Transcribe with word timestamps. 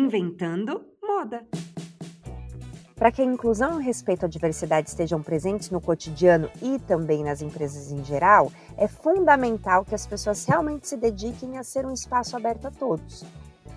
Inventando 0.00 0.86
Moda. 1.02 1.44
Para 2.94 3.10
que 3.10 3.20
a 3.20 3.24
inclusão 3.24 3.72
e 3.72 3.74
o 3.74 3.84
respeito 3.84 4.24
à 4.24 4.28
diversidade 4.28 4.90
estejam 4.90 5.20
presentes 5.20 5.70
no 5.70 5.80
cotidiano 5.80 6.48
e 6.62 6.78
também 6.78 7.24
nas 7.24 7.42
empresas 7.42 7.90
em 7.90 8.04
geral, 8.04 8.52
é 8.76 8.86
fundamental 8.86 9.84
que 9.84 9.96
as 9.96 10.06
pessoas 10.06 10.44
realmente 10.44 10.86
se 10.86 10.96
dediquem 10.96 11.58
a 11.58 11.64
ser 11.64 11.84
um 11.84 11.92
espaço 11.92 12.36
aberto 12.36 12.66
a 12.66 12.70
todos. 12.70 13.24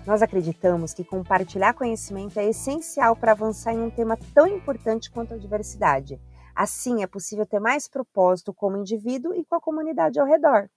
Nós 0.06 0.22
acreditamos 0.22 0.94
que 0.94 1.02
compartilhar 1.02 1.74
conhecimento 1.74 2.38
é 2.38 2.48
essencial 2.48 3.16
para 3.16 3.32
avançar 3.32 3.74
em 3.74 3.82
um 3.82 3.90
tema 3.90 4.16
tão 4.32 4.46
importante 4.46 5.10
quanto 5.10 5.34
a 5.34 5.38
diversidade. 5.38 6.20
Assim, 6.54 7.02
é 7.02 7.06
possível 7.08 7.44
ter 7.44 7.58
mais 7.58 7.88
propósito 7.88 8.54
como 8.54 8.76
indivíduo 8.76 9.34
e 9.34 9.44
com 9.44 9.56
a 9.56 9.60
comunidade 9.60 10.20
ao 10.20 10.26
redor. 10.26 10.70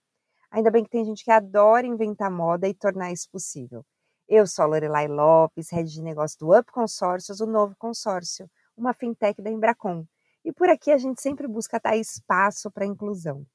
Ainda 0.50 0.71
bem 0.71 0.84
que 0.84 0.89
tem 0.89 1.05
gente 1.05 1.23
que 1.23 1.30
adora 1.30 1.86
inventar 1.86 2.32
moda 2.32 2.68
e 2.68 2.73
tornar 2.73 3.12
isso 3.12 3.30
possível. 3.30 3.86
Eu 4.27 4.47
sou 4.47 4.63
a 4.63 4.65
Lorelai 4.65 5.07
Lopes, 5.07 5.69
head 5.69 5.87
de 5.87 6.01
negócio 6.01 6.39
do 6.39 6.57
Up 6.57 6.71
Consórcios, 6.71 7.41
o 7.41 7.45
novo 7.45 7.75
consórcio, 7.77 8.49
uma 8.75 8.91
fintech 8.91 9.39
da 9.39 9.52
Embracon. 9.52 10.03
E 10.43 10.52
por 10.52 10.67
aqui 10.67 10.89
a 10.89 10.97
gente 10.97 11.21
sempre 11.21 11.47
busca 11.47 11.79
dar 11.79 11.95
espaço 11.95 12.71
para 12.71 12.85
a 12.85 12.88
inclusão. 12.88 13.45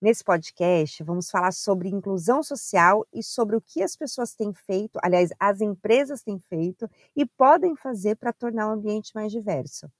Nesse 0.00 0.22
podcast, 0.22 1.02
vamos 1.02 1.28
falar 1.28 1.52
sobre 1.52 1.88
inclusão 1.88 2.40
social 2.40 3.04
e 3.12 3.20
sobre 3.20 3.56
o 3.56 3.60
que 3.60 3.82
as 3.82 3.96
pessoas 3.96 4.32
têm 4.32 4.54
feito, 4.54 4.96
aliás, 5.02 5.30
as 5.40 5.60
empresas 5.60 6.22
têm 6.22 6.38
feito 6.38 6.88
e 7.16 7.26
podem 7.26 7.74
fazer 7.74 8.14
para 8.14 8.32
tornar 8.32 8.68
o 8.68 8.74
ambiente 8.74 9.10
mais 9.16 9.32
diverso. 9.32 9.90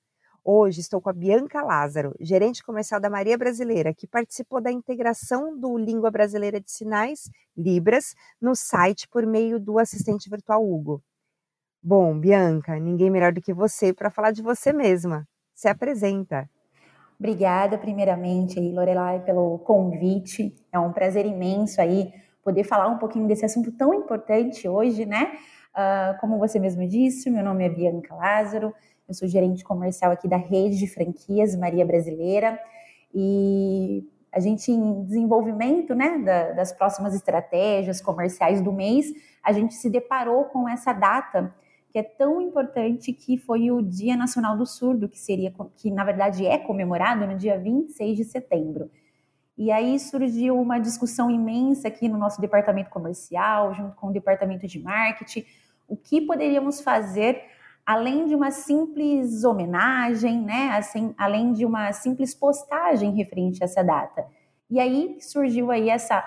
Hoje 0.44 0.80
estou 0.80 1.00
com 1.00 1.08
a 1.08 1.12
Bianca 1.12 1.62
Lázaro, 1.62 2.16
gerente 2.18 2.64
comercial 2.64 2.98
da 2.98 3.08
Maria 3.08 3.38
Brasileira, 3.38 3.94
que 3.94 4.08
participou 4.08 4.60
da 4.60 4.72
integração 4.72 5.56
do 5.56 5.78
Língua 5.78 6.10
Brasileira 6.10 6.60
de 6.60 6.68
Sinais, 6.68 7.30
Libras, 7.56 8.12
no 8.40 8.56
site 8.56 9.06
por 9.06 9.24
meio 9.24 9.60
do 9.60 9.78
assistente 9.78 10.28
virtual 10.28 10.68
Hugo. 10.68 11.00
Bom, 11.80 12.18
Bianca, 12.18 12.76
ninguém 12.80 13.08
melhor 13.08 13.32
do 13.32 13.40
que 13.40 13.54
você 13.54 13.92
para 13.92 14.10
falar 14.10 14.32
de 14.32 14.42
você 14.42 14.72
mesma. 14.72 15.28
Se 15.54 15.68
apresenta. 15.68 16.50
Obrigada, 17.20 17.78
primeiramente, 17.78 18.58
aí, 18.58 18.72
Lorelai, 18.72 19.20
pelo 19.20 19.60
convite. 19.60 20.52
É 20.72 20.78
um 20.80 20.92
prazer 20.92 21.24
imenso 21.24 21.80
aí 21.80 22.12
poder 22.42 22.64
falar 22.64 22.88
um 22.88 22.98
pouquinho 22.98 23.28
desse 23.28 23.44
assunto 23.44 23.70
tão 23.70 23.94
importante 23.94 24.68
hoje, 24.68 25.06
né? 25.06 25.38
Uh, 25.72 26.20
como 26.20 26.36
você 26.36 26.58
mesmo 26.58 26.86
disse, 26.86 27.30
meu 27.30 27.44
nome 27.44 27.64
é 27.64 27.68
Bianca 27.68 28.14
Lázaro, 28.14 28.74
eu 29.12 29.14
sou 29.14 29.28
gerente 29.28 29.62
comercial 29.62 30.10
aqui 30.10 30.26
da 30.26 30.38
rede 30.38 30.78
de 30.78 30.86
franquias 30.86 31.54
Maria 31.54 31.84
Brasileira 31.84 32.58
e 33.14 34.08
a 34.32 34.40
gente 34.40 34.72
em 34.72 35.04
desenvolvimento 35.04 35.94
né, 35.94 36.16
da, 36.18 36.52
das 36.52 36.72
próximas 36.72 37.14
estratégias 37.14 38.00
comerciais 38.00 38.62
do 38.62 38.72
mês, 38.72 39.12
a 39.44 39.52
gente 39.52 39.74
se 39.74 39.90
deparou 39.90 40.46
com 40.46 40.66
essa 40.66 40.94
data 40.94 41.54
que 41.90 41.98
é 41.98 42.02
tão 42.02 42.40
importante 42.40 43.12
que 43.12 43.36
foi 43.36 43.70
o 43.70 43.82
Dia 43.82 44.16
Nacional 44.16 44.56
do 44.56 44.64
Surdo, 44.64 45.06
que 45.10 45.18
seria 45.18 45.52
que 45.76 45.90
na 45.90 46.04
verdade 46.04 46.46
é 46.46 46.56
comemorado 46.56 47.26
no 47.26 47.36
dia 47.36 47.58
26 47.58 48.16
de 48.16 48.24
setembro. 48.24 48.90
E 49.58 49.70
aí 49.70 49.98
surgiu 49.98 50.58
uma 50.58 50.78
discussão 50.78 51.30
imensa 51.30 51.88
aqui 51.88 52.08
no 52.08 52.16
nosso 52.16 52.40
departamento 52.40 52.88
comercial, 52.88 53.74
junto 53.74 53.94
com 53.94 54.06
o 54.06 54.12
departamento 54.12 54.66
de 54.66 54.78
marketing, 54.78 55.44
o 55.86 55.94
que 55.94 56.22
poderíamos 56.22 56.80
fazer 56.80 57.42
além 57.84 58.26
de 58.26 58.34
uma 58.34 58.50
simples 58.50 59.44
homenagem, 59.44 60.40
né? 60.40 60.70
Assim, 60.70 61.14
além 61.18 61.52
de 61.52 61.64
uma 61.66 61.92
simples 61.92 62.34
postagem 62.34 63.12
referente 63.12 63.62
a 63.62 63.66
essa 63.66 63.82
data. 63.82 64.24
E 64.70 64.80
aí 64.80 65.16
surgiu 65.20 65.70
aí 65.70 65.90
essa 65.90 66.24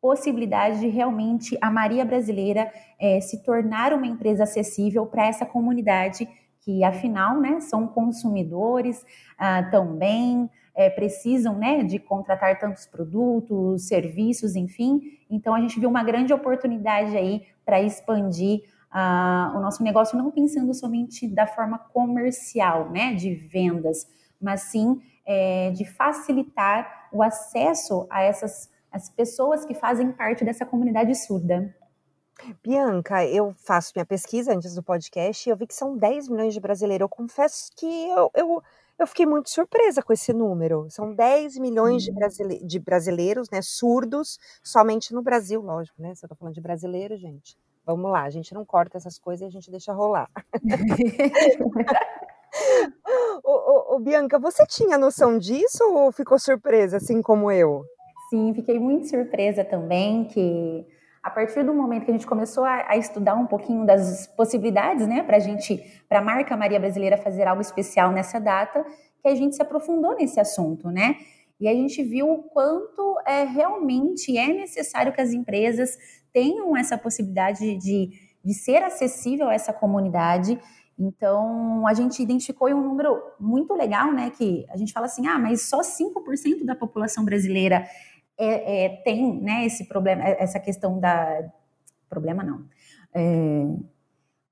possibilidade 0.00 0.80
de 0.80 0.88
realmente 0.88 1.56
a 1.62 1.70
Maria 1.70 2.04
Brasileira 2.04 2.70
é, 3.00 3.20
se 3.20 3.42
tornar 3.42 3.92
uma 3.92 4.06
empresa 4.06 4.42
acessível 4.42 5.06
para 5.06 5.26
essa 5.26 5.46
comunidade 5.46 6.28
que, 6.60 6.82
afinal, 6.82 7.38
né, 7.40 7.60
são 7.60 7.86
consumidores 7.86 9.04
ah, 9.38 9.62
também, 9.64 10.50
é, 10.74 10.90
precisam 10.90 11.56
né, 11.56 11.84
de 11.84 11.98
contratar 11.98 12.58
tantos 12.58 12.86
produtos, 12.86 13.86
serviços, 13.86 14.56
enfim. 14.56 15.00
Então, 15.30 15.54
a 15.54 15.60
gente 15.60 15.78
viu 15.78 15.88
uma 15.88 16.02
grande 16.02 16.32
oportunidade 16.32 17.16
aí 17.16 17.46
para 17.64 17.80
expandir 17.80 18.62
o 18.94 19.60
nosso 19.60 19.82
negócio 19.82 20.16
não 20.16 20.30
pensando 20.30 20.72
somente 20.72 21.26
da 21.26 21.46
forma 21.46 21.78
comercial, 21.78 22.90
né, 22.90 23.14
de 23.14 23.34
vendas, 23.34 24.06
mas 24.40 24.62
sim 24.62 25.02
é, 25.26 25.70
de 25.72 25.84
facilitar 25.84 27.08
o 27.12 27.22
acesso 27.22 28.06
a 28.10 28.22
essas 28.22 28.72
as 28.94 29.10
pessoas 29.10 29.64
que 29.64 29.74
fazem 29.74 30.12
parte 30.12 30.44
dessa 30.44 30.64
comunidade 30.64 31.12
surda. 31.16 31.74
Bianca, 32.62 33.26
eu 33.26 33.52
faço 33.56 33.92
minha 33.96 34.06
pesquisa 34.06 34.54
antes 34.54 34.72
do 34.72 34.84
podcast 34.84 35.48
e 35.48 35.50
eu 35.50 35.56
vi 35.56 35.66
que 35.66 35.74
são 35.74 35.96
10 35.96 36.28
milhões 36.28 36.54
de 36.54 36.60
brasileiros. 36.60 37.02
Eu 37.04 37.08
confesso 37.08 37.72
que 37.76 37.86
eu, 37.86 38.30
eu, 38.34 38.62
eu 38.96 39.06
fiquei 39.08 39.26
muito 39.26 39.50
surpresa 39.50 40.00
com 40.00 40.12
esse 40.12 40.32
número. 40.32 40.86
São 40.90 41.12
10 41.12 41.58
milhões 41.58 42.04
de, 42.04 42.12
brasile 42.12 42.64
de 42.64 42.78
brasileiros, 42.78 43.50
né, 43.50 43.60
surdos, 43.60 44.38
somente 44.62 45.12
no 45.12 45.22
Brasil, 45.22 45.60
lógico, 45.60 46.00
né? 46.00 46.14
Se 46.14 46.24
eu 46.24 46.28
tô 46.28 46.36
falando 46.36 46.54
de 46.54 46.60
brasileiro, 46.60 47.16
gente. 47.16 47.56
Vamos 47.86 48.10
lá, 48.10 48.22
a 48.22 48.30
gente 48.30 48.54
não 48.54 48.64
corta 48.64 48.96
essas 48.96 49.18
coisas 49.18 49.42
e 49.42 49.46
a 49.46 49.50
gente 49.50 49.70
deixa 49.70 49.92
rolar. 49.92 50.30
ô, 53.44 53.50
ô, 53.50 53.94
ô, 53.94 53.98
Bianca, 54.00 54.38
você 54.38 54.64
tinha 54.66 54.96
noção 54.96 55.38
disso 55.38 55.84
ou 55.92 56.10
ficou 56.10 56.38
surpresa, 56.38 56.96
assim 56.96 57.20
como 57.20 57.50
eu? 57.50 57.84
Sim, 58.30 58.54
fiquei 58.54 58.78
muito 58.78 59.08
surpresa 59.08 59.64
também 59.64 60.24
que 60.24 60.86
a 61.22 61.30
partir 61.30 61.62
do 61.62 61.72
momento 61.72 62.04
que 62.04 62.10
a 62.10 62.14
gente 62.14 62.26
começou 62.26 62.64
a, 62.64 62.84
a 62.88 62.96
estudar 62.96 63.34
um 63.34 63.46
pouquinho 63.46 63.86
das 63.86 64.26
possibilidades, 64.28 65.06
né, 65.06 65.22
para 65.22 65.36
a 65.36 65.40
gente, 65.40 65.82
para 66.06 66.18
a 66.18 66.22
marca 66.22 66.56
Maria 66.56 66.78
Brasileira 66.78 67.16
fazer 67.16 67.46
algo 67.46 67.62
especial 67.62 68.12
nessa 68.12 68.38
data, 68.38 68.84
que 69.22 69.28
a 69.28 69.34
gente 69.34 69.56
se 69.56 69.62
aprofundou 69.62 70.14
nesse 70.14 70.38
assunto, 70.38 70.90
né? 70.90 71.16
E 71.58 71.66
a 71.66 71.72
gente 71.72 72.02
viu 72.02 72.30
o 72.30 72.42
quanto 72.42 73.18
é, 73.26 73.44
realmente 73.44 74.36
é 74.36 74.48
necessário 74.48 75.14
que 75.14 75.20
as 75.20 75.32
empresas 75.32 75.96
tenham 76.34 76.76
essa 76.76 76.98
possibilidade 76.98 77.76
de, 77.76 78.10
de 78.44 78.52
ser 78.52 78.82
acessível 78.82 79.48
a 79.48 79.54
essa 79.54 79.72
comunidade. 79.72 80.58
Então, 80.98 81.86
a 81.86 81.94
gente 81.94 82.20
identificou 82.20 82.68
um 82.68 82.82
número 82.82 83.22
muito 83.38 83.72
legal, 83.74 84.12
né? 84.12 84.30
Que 84.30 84.66
a 84.68 84.76
gente 84.76 84.92
fala 84.92 85.06
assim, 85.06 85.26
ah, 85.26 85.38
mas 85.38 85.62
só 85.62 85.80
5% 85.80 86.64
da 86.64 86.74
população 86.74 87.24
brasileira 87.24 87.86
é, 88.36 88.84
é, 88.84 88.88
tem 89.02 89.40
né, 89.40 89.64
esse 89.64 89.86
problema, 89.86 90.24
essa 90.24 90.58
questão 90.58 90.98
da. 90.98 91.48
Problema 92.10 92.42
não. 92.42 92.64
É, 93.14 93.66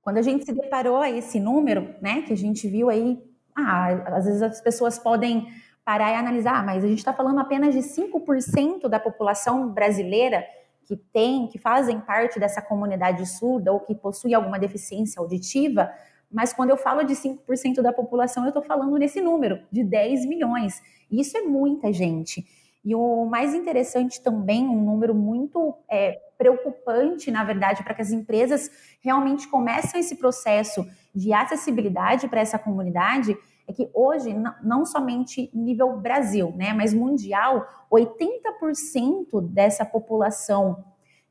quando 0.00 0.19
a 0.19 0.22
gente 0.22 0.44
se 0.44 0.53
deparou 0.53 0.97
a 0.97 1.10
esse 1.10 1.38
número, 1.38 1.94
né, 2.00 2.22
que 2.22 2.32
a 2.32 2.37
gente 2.37 2.66
viu 2.66 2.91
aí, 2.91 3.22
ah, 3.56 4.16
às 4.16 4.25
vezes 4.25 4.43
as 4.43 4.60
pessoas 4.60 4.99
podem 4.99 5.47
parar 5.84 6.10
e 6.10 6.14
analisar, 6.14 6.59
ah, 6.59 6.62
mas 6.62 6.84
a 6.84 6.88
gente 6.88 6.99
está 6.99 7.12
falando 7.12 7.38
apenas 7.41 7.75
de 7.75 7.81
5% 7.81 8.88
da 8.88 8.99
população 8.99 9.69
brasileira 9.69 10.44
que 10.84 10.97
tem, 10.97 11.47
que 11.48 11.59
fazem 11.59 12.00
parte 12.00 12.38
dessa 12.38 12.60
comunidade 12.60 13.26
surda 13.26 13.72
ou 13.72 13.81
que 13.81 13.94
possui 13.94 14.34
alguma 14.34 14.59
deficiência 14.59 15.20
auditiva, 15.20 15.91
mas 16.31 16.53
quando 16.53 16.70
eu 16.70 16.76
falo 16.76 17.03
de 17.03 17.15
5% 17.15 17.82
da 17.82 17.93
população, 17.93 18.44
eu 18.44 18.48
estou 18.48 18.62
falando 18.62 18.97
nesse 18.97 19.20
número, 19.20 19.60
de 19.70 19.84
10 19.84 20.26
milhões. 20.26 20.82
E 21.10 21.20
isso 21.20 21.37
é 21.37 21.43
muita 21.43 21.93
gente. 21.93 22.47
E 22.84 22.94
o 22.94 23.26
mais 23.26 23.54
interessante 23.54 24.20
também, 24.20 24.66
um 24.66 24.82
número 24.82 25.15
muito 25.15 25.75
é, 25.88 26.19
preocupante, 26.37 27.31
na 27.31 27.44
verdade, 27.44 27.84
para 27.84 27.94
que 27.94 28.03
as 28.03 28.10
empresas 28.10 28.70
realmente 29.00 29.47
comecem 29.47 30.00
esse 30.00 30.16
processo 30.16 30.84
de 31.14 31.32
acessibilidade 31.32 32.26
para 32.28 32.41
essa 32.41 32.59
comunidade, 32.59 33.37
é 33.72 33.74
que 33.74 33.90
hoje, 33.94 34.34
não 34.62 34.84
somente 34.84 35.50
nível 35.52 35.96
Brasil, 35.96 36.52
né, 36.56 36.72
mas 36.72 36.94
mundial, 36.94 37.66
80% 37.90 39.40
dessa 39.48 39.84
população 39.84 40.84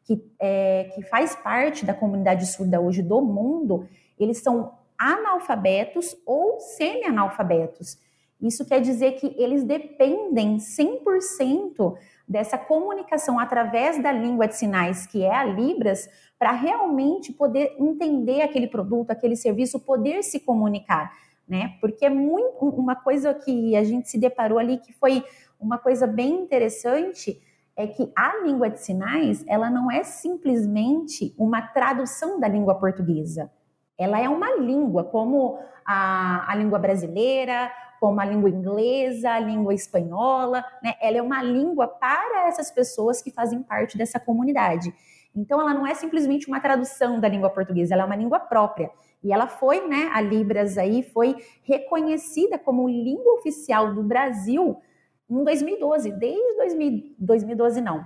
que, 0.03 0.21
é, 0.39 0.89
que 0.95 1.03
faz 1.03 1.35
parte 1.35 1.85
da 1.85 1.93
comunidade 1.93 2.45
surda 2.47 2.81
hoje 2.81 3.01
do 3.01 3.21
mundo, 3.21 3.87
eles 4.19 4.39
são 4.39 4.73
analfabetos 4.97 6.15
ou 6.25 6.59
semi-analfabetos. 6.59 7.97
Isso 8.41 8.65
quer 8.65 8.81
dizer 8.81 9.13
que 9.13 9.35
eles 9.37 9.63
dependem 9.63 10.57
100% 10.57 11.95
dessa 12.27 12.57
comunicação 12.57 13.37
através 13.37 14.01
da 14.01 14.11
língua 14.11 14.47
de 14.47 14.55
sinais, 14.55 15.05
que 15.05 15.23
é 15.23 15.33
a 15.33 15.43
Libras, 15.43 16.09
para 16.39 16.51
realmente 16.51 17.31
poder 17.31 17.75
entender 17.77 18.41
aquele 18.41 18.67
produto, 18.67 19.11
aquele 19.11 19.35
serviço, 19.35 19.79
poder 19.79 20.23
se 20.23 20.39
comunicar 20.39 21.11
né? 21.51 21.75
Porque 21.81 22.05
é 22.05 22.09
muito 22.09 22.65
uma 22.69 22.95
coisa 22.95 23.33
que 23.33 23.75
a 23.75 23.83
gente 23.83 24.09
se 24.09 24.17
deparou 24.17 24.57
ali 24.57 24.77
que 24.77 24.93
foi 24.93 25.21
uma 25.59 25.77
coisa 25.77 26.07
bem 26.07 26.31
interessante 26.31 27.41
é 27.75 27.85
que 27.85 28.09
a 28.15 28.37
língua 28.37 28.69
de 28.69 28.79
sinais, 28.79 29.43
ela 29.45 29.69
não 29.69 29.91
é 29.91 30.01
simplesmente 30.01 31.35
uma 31.37 31.61
tradução 31.61 32.39
da 32.39 32.47
língua 32.47 32.75
portuguesa. 32.75 33.51
Ela 33.97 34.17
é 34.17 34.29
uma 34.29 34.55
língua, 34.55 35.03
como 35.03 35.59
a, 35.85 36.49
a 36.49 36.55
língua 36.55 36.79
brasileira, 36.79 37.69
como 37.99 38.21
a 38.21 38.25
língua 38.25 38.49
inglesa, 38.49 39.31
a 39.31 39.39
língua 39.39 39.73
espanhola, 39.73 40.63
né? 40.81 40.93
Ela 41.01 41.17
é 41.17 41.21
uma 41.21 41.43
língua 41.43 41.85
para 41.85 42.47
essas 42.47 42.71
pessoas 42.71 43.21
que 43.21 43.29
fazem 43.29 43.61
parte 43.61 43.97
dessa 43.97 44.21
comunidade. 44.21 44.93
Então, 45.35 45.61
ela 45.61 45.73
não 45.73 45.87
é 45.87 45.93
simplesmente 45.93 46.47
uma 46.47 46.59
tradução 46.59 47.19
da 47.19 47.27
língua 47.27 47.49
portuguesa, 47.49 47.93
ela 47.93 48.03
é 48.03 48.05
uma 48.05 48.15
língua 48.15 48.39
própria. 48.39 48.91
E 49.23 49.31
ela 49.31 49.47
foi, 49.47 49.87
né, 49.87 50.09
a 50.13 50.21
Libras 50.21 50.77
aí 50.77 51.03
foi 51.03 51.35
reconhecida 51.63 52.57
como 52.57 52.87
língua 52.87 53.33
oficial 53.35 53.93
do 53.93 54.03
Brasil 54.03 54.81
em 55.29 55.43
2012, 55.43 56.11
desde 56.11 56.57
2000, 56.57 57.15
2012 57.17 57.81
não. 57.81 58.05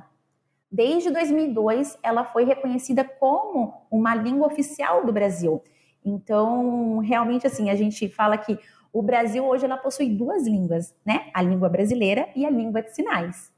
Desde 0.72 1.10
2002 1.10 1.98
ela 2.04 2.24
foi 2.26 2.44
reconhecida 2.44 3.04
como 3.04 3.74
uma 3.90 4.14
língua 4.14 4.48
oficial 4.48 5.06
do 5.06 5.12
Brasil. 5.12 5.64
Então, 6.04 7.00
realmente 7.00 7.48
assim, 7.48 7.70
a 7.70 7.76
gente 7.76 8.08
fala 8.10 8.38
que 8.38 8.60
o 8.94 9.02
Brasil 9.02 9.44
hoje 9.44 9.66
ela 9.66 9.78
possui 9.78 10.10
duas 10.10 10.46
línguas, 10.46 10.94
né? 11.06 11.30
A 11.34 11.42
língua 11.42 11.68
brasileira 11.68 12.30
e 12.36 12.46
a 12.46 12.50
língua 12.50 12.82
de 12.82 12.94
sinais. 12.94 13.52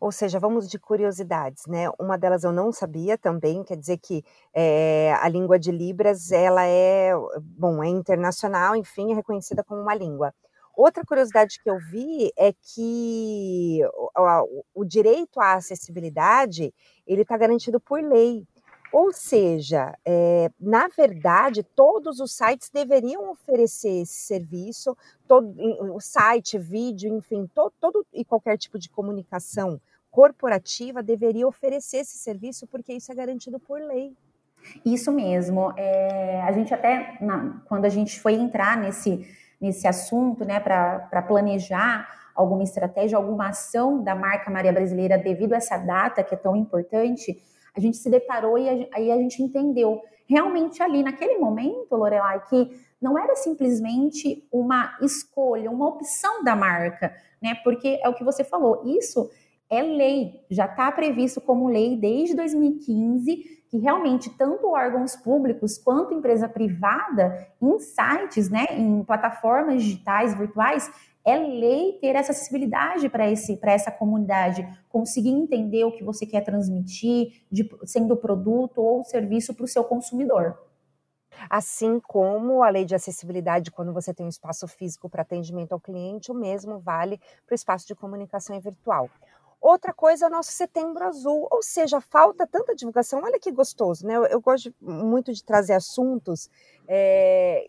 Ou 0.00 0.12
seja, 0.12 0.38
vamos 0.38 0.68
de 0.68 0.78
curiosidades, 0.78 1.66
né? 1.66 1.88
Uma 1.98 2.16
delas 2.16 2.44
eu 2.44 2.52
não 2.52 2.72
sabia 2.72 3.16
também, 3.18 3.62
quer 3.64 3.76
dizer 3.76 3.98
que 3.98 4.24
é, 4.54 5.14
a 5.20 5.28
língua 5.28 5.58
de 5.58 5.70
Libras, 5.70 6.30
ela 6.32 6.64
é, 6.64 7.12
bom, 7.40 7.82
é 7.82 7.88
internacional, 7.88 8.76
enfim, 8.76 9.12
é 9.12 9.14
reconhecida 9.14 9.64
como 9.64 9.80
uma 9.80 9.94
língua. 9.94 10.32
Outra 10.76 11.04
curiosidade 11.06 11.58
que 11.62 11.70
eu 11.70 11.78
vi 11.78 12.30
é 12.36 12.52
que 12.52 13.80
o, 14.14 14.82
o 14.82 14.84
direito 14.84 15.40
à 15.40 15.54
acessibilidade, 15.54 16.74
ele 17.06 17.22
está 17.22 17.36
garantido 17.38 17.80
por 17.80 18.02
lei. 18.02 18.46
Ou 18.92 19.12
seja, 19.12 19.96
é, 20.04 20.50
na 20.60 20.88
verdade, 20.88 21.62
todos 21.62 22.20
os 22.20 22.36
sites 22.36 22.70
deveriam 22.70 23.30
oferecer 23.30 24.02
esse 24.02 24.14
serviço, 24.14 24.96
todo, 25.26 25.54
o 25.94 26.00
site, 26.00 26.58
vídeo, 26.58 27.14
enfim, 27.14 27.48
todo, 27.54 27.72
todo 27.80 28.06
e 28.12 28.24
qualquer 28.24 28.56
tipo 28.56 28.78
de 28.78 28.88
comunicação 28.88 29.80
corporativa 30.10 31.02
deveria 31.02 31.46
oferecer 31.46 31.98
esse 31.98 32.16
serviço, 32.18 32.66
porque 32.66 32.92
isso 32.92 33.12
é 33.12 33.14
garantido 33.14 33.58
por 33.58 33.80
lei. 33.80 34.14
Isso 34.84 35.12
mesmo. 35.12 35.72
É, 35.76 36.40
a 36.42 36.52
gente 36.52 36.72
até, 36.72 37.18
na, 37.20 37.60
quando 37.68 37.84
a 37.84 37.88
gente 37.88 38.18
foi 38.18 38.34
entrar 38.34 38.76
nesse, 38.76 39.26
nesse 39.60 39.86
assunto, 39.86 40.44
né, 40.44 40.58
para 40.58 41.22
planejar 41.22 42.08
alguma 42.34 42.62
estratégia, 42.62 43.16
alguma 43.16 43.48
ação 43.48 44.02
da 44.02 44.14
marca 44.14 44.50
Maria 44.50 44.72
Brasileira 44.72 45.18
devido 45.18 45.54
a 45.54 45.56
essa 45.56 45.78
data 45.78 46.22
que 46.22 46.34
é 46.34 46.38
tão 46.38 46.54
importante, 46.54 47.42
a 47.74 47.80
gente 47.80 47.96
se 47.96 48.10
deparou 48.10 48.58
e 48.58 48.88
aí 48.92 49.10
a 49.10 49.16
gente 49.16 49.42
entendeu 49.42 50.02
realmente 50.26 50.82
ali 50.82 51.02
naquele 51.02 51.38
momento, 51.38 51.94
Lorelai, 51.94 52.42
que 52.48 52.80
não 53.00 53.18
era 53.18 53.36
simplesmente 53.36 54.46
uma 54.50 54.96
escolha, 55.00 55.70
uma 55.70 55.88
opção 55.88 56.42
da 56.42 56.56
marca, 56.56 57.14
né? 57.42 57.54
Porque 57.62 58.00
é 58.02 58.08
o 58.08 58.14
que 58.14 58.24
você 58.24 58.42
falou, 58.42 58.82
isso 58.86 59.30
é 59.68 59.82
lei, 59.82 60.44
já 60.50 60.66
está 60.66 60.90
previsto 60.92 61.40
como 61.40 61.68
lei 61.68 61.96
desde 61.96 62.36
2015, 62.36 63.56
que 63.68 63.78
realmente 63.78 64.30
tanto 64.30 64.68
órgãos 64.68 65.16
públicos 65.16 65.76
quanto 65.76 66.14
empresa 66.14 66.48
privada, 66.48 67.48
em 67.60 67.78
sites, 67.80 68.48
né, 68.48 68.66
em 68.70 69.02
plataformas 69.02 69.82
digitais, 69.82 70.34
virtuais, 70.38 70.88
é 71.24 71.36
lei 71.36 71.98
ter 72.00 72.14
essa 72.14 72.30
acessibilidade 72.30 73.08
para 73.08 73.26
essa 73.72 73.90
comunidade, 73.90 74.64
conseguir 74.88 75.30
entender 75.30 75.84
o 75.84 75.90
que 75.90 76.04
você 76.04 76.24
quer 76.24 76.42
transmitir, 76.42 77.42
de, 77.50 77.68
sendo 77.84 78.16
produto 78.16 78.80
ou 78.80 79.02
serviço 79.02 79.52
para 79.52 79.64
o 79.64 79.68
seu 79.68 79.82
consumidor. 79.82 80.56
Assim 81.48 82.00
como 82.00 82.62
a 82.62 82.68
lei 82.68 82.84
de 82.84 82.94
acessibilidade, 82.94 83.70
quando 83.70 83.92
você 83.92 84.12
tem 84.12 84.26
um 84.26 84.28
espaço 84.30 84.66
físico 84.66 85.08
para 85.08 85.22
atendimento 85.22 85.72
ao 85.72 85.80
cliente, 85.80 86.30
o 86.30 86.34
mesmo 86.34 86.78
vale 86.78 87.20
para 87.46 87.52
o 87.52 87.54
espaço 87.54 87.86
de 87.86 87.94
comunicação 87.94 88.58
virtual. 88.60 89.10
Outra 89.60 89.92
coisa 89.92 90.26
é 90.26 90.28
o 90.28 90.30
nosso 90.30 90.52
setembro 90.52 91.04
azul, 91.04 91.48
ou 91.50 91.62
seja, 91.62 92.00
falta 92.00 92.46
tanta 92.46 92.74
divulgação. 92.74 93.22
Olha 93.22 93.40
que 93.40 93.50
gostoso, 93.50 94.06
né? 94.06 94.16
Eu, 94.16 94.24
eu 94.26 94.40
gosto 94.40 94.72
muito 94.80 95.32
de 95.32 95.42
trazer 95.42 95.72
assuntos 95.72 96.50
é, 96.86 97.66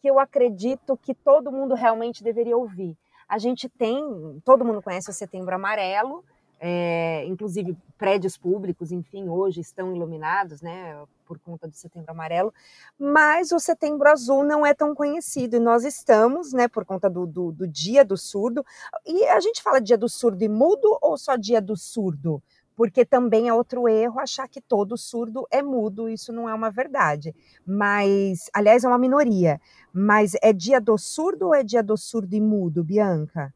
que 0.00 0.10
eu 0.10 0.18
acredito 0.18 0.96
que 0.96 1.14
todo 1.14 1.52
mundo 1.52 1.74
realmente 1.74 2.22
deveria 2.22 2.56
ouvir. 2.56 2.96
A 3.28 3.38
gente 3.38 3.68
tem, 3.68 4.40
todo 4.44 4.64
mundo 4.64 4.82
conhece 4.82 5.10
o 5.10 5.12
Setembro 5.12 5.54
Amarelo, 5.54 6.24
é, 6.60 7.24
inclusive 7.26 7.76
prédios 7.96 8.36
públicos, 8.36 8.92
enfim, 8.92 9.28
hoje 9.28 9.60
estão 9.60 9.94
iluminados, 9.94 10.60
né, 10.60 10.96
por 11.26 11.38
conta 11.38 11.68
do 11.68 11.74
Setembro 11.74 12.10
Amarelo, 12.10 12.52
mas 12.98 13.52
o 13.52 13.58
Setembro 13.58 14.08
Azul 14.08 14.44
não 14.44 14.64
é 14.64 14.72
tão 14.72 14.94
conhecido 14.94 15.56
e 15.56 15.60
nós 15.60 15.84
estamos, 15.84 16.52
né, 16.52 16.68
por 16.68 16.84
conta 16.84 17.08
do, 17.10 17.26
do, 17.26 17.52
do 17.52 17.66
Dia 17.66 18.04
do 18.04 18.16
Surdo. 18.16 18.64
E 19.06 19.24
a 19.26 19.40
gente 19.40 19.62
fala 19.62 19.80
Dia 19.80 19.98
do 19.98 20.08
Surdo 20.08 20.42
e 20.42 20.48
Mudo 20.48 20.98
ou 21.02 21.16
só 21.18 21.36
Dia 21.36 21.60
do 21.60 21.76
Surdo? 21.76 22.42
porque 22.78 23.04
também 23.04 23.48
é 23.48 23.52
outro 23.52 23.88
erro 23.88 24.20
achar 24.20 24.46
que 24.46 24.60
todo 24.60 24.96
surdo 24.96 25.44
é 25.50 25.60
mudo, 25.60 26.08
isso 26.08 26.32
não 26.32 26.48
é 26.48 26.54
uma 26.54 26.70
verdade. 26.70 27.34
Mas, 27.66 28.48
aliás, 28.54 28.84
é 28.84 28.88
uma 28.88 28.96
minoria. 28.96 29.60
Mas 29.92 30.34
é 30.40 30.52
dia 30.52 30.80
do 30.80 30.96
surdo 30.96 31.46
ou 31.46 31.54
é 31.56 31.64
dia 31.64 31.82
do 31.82 31.96
surdo 31.96 32.36
e 32.36 32.40
mudo, 32.40 32.84
Bianca? 32.84 33.52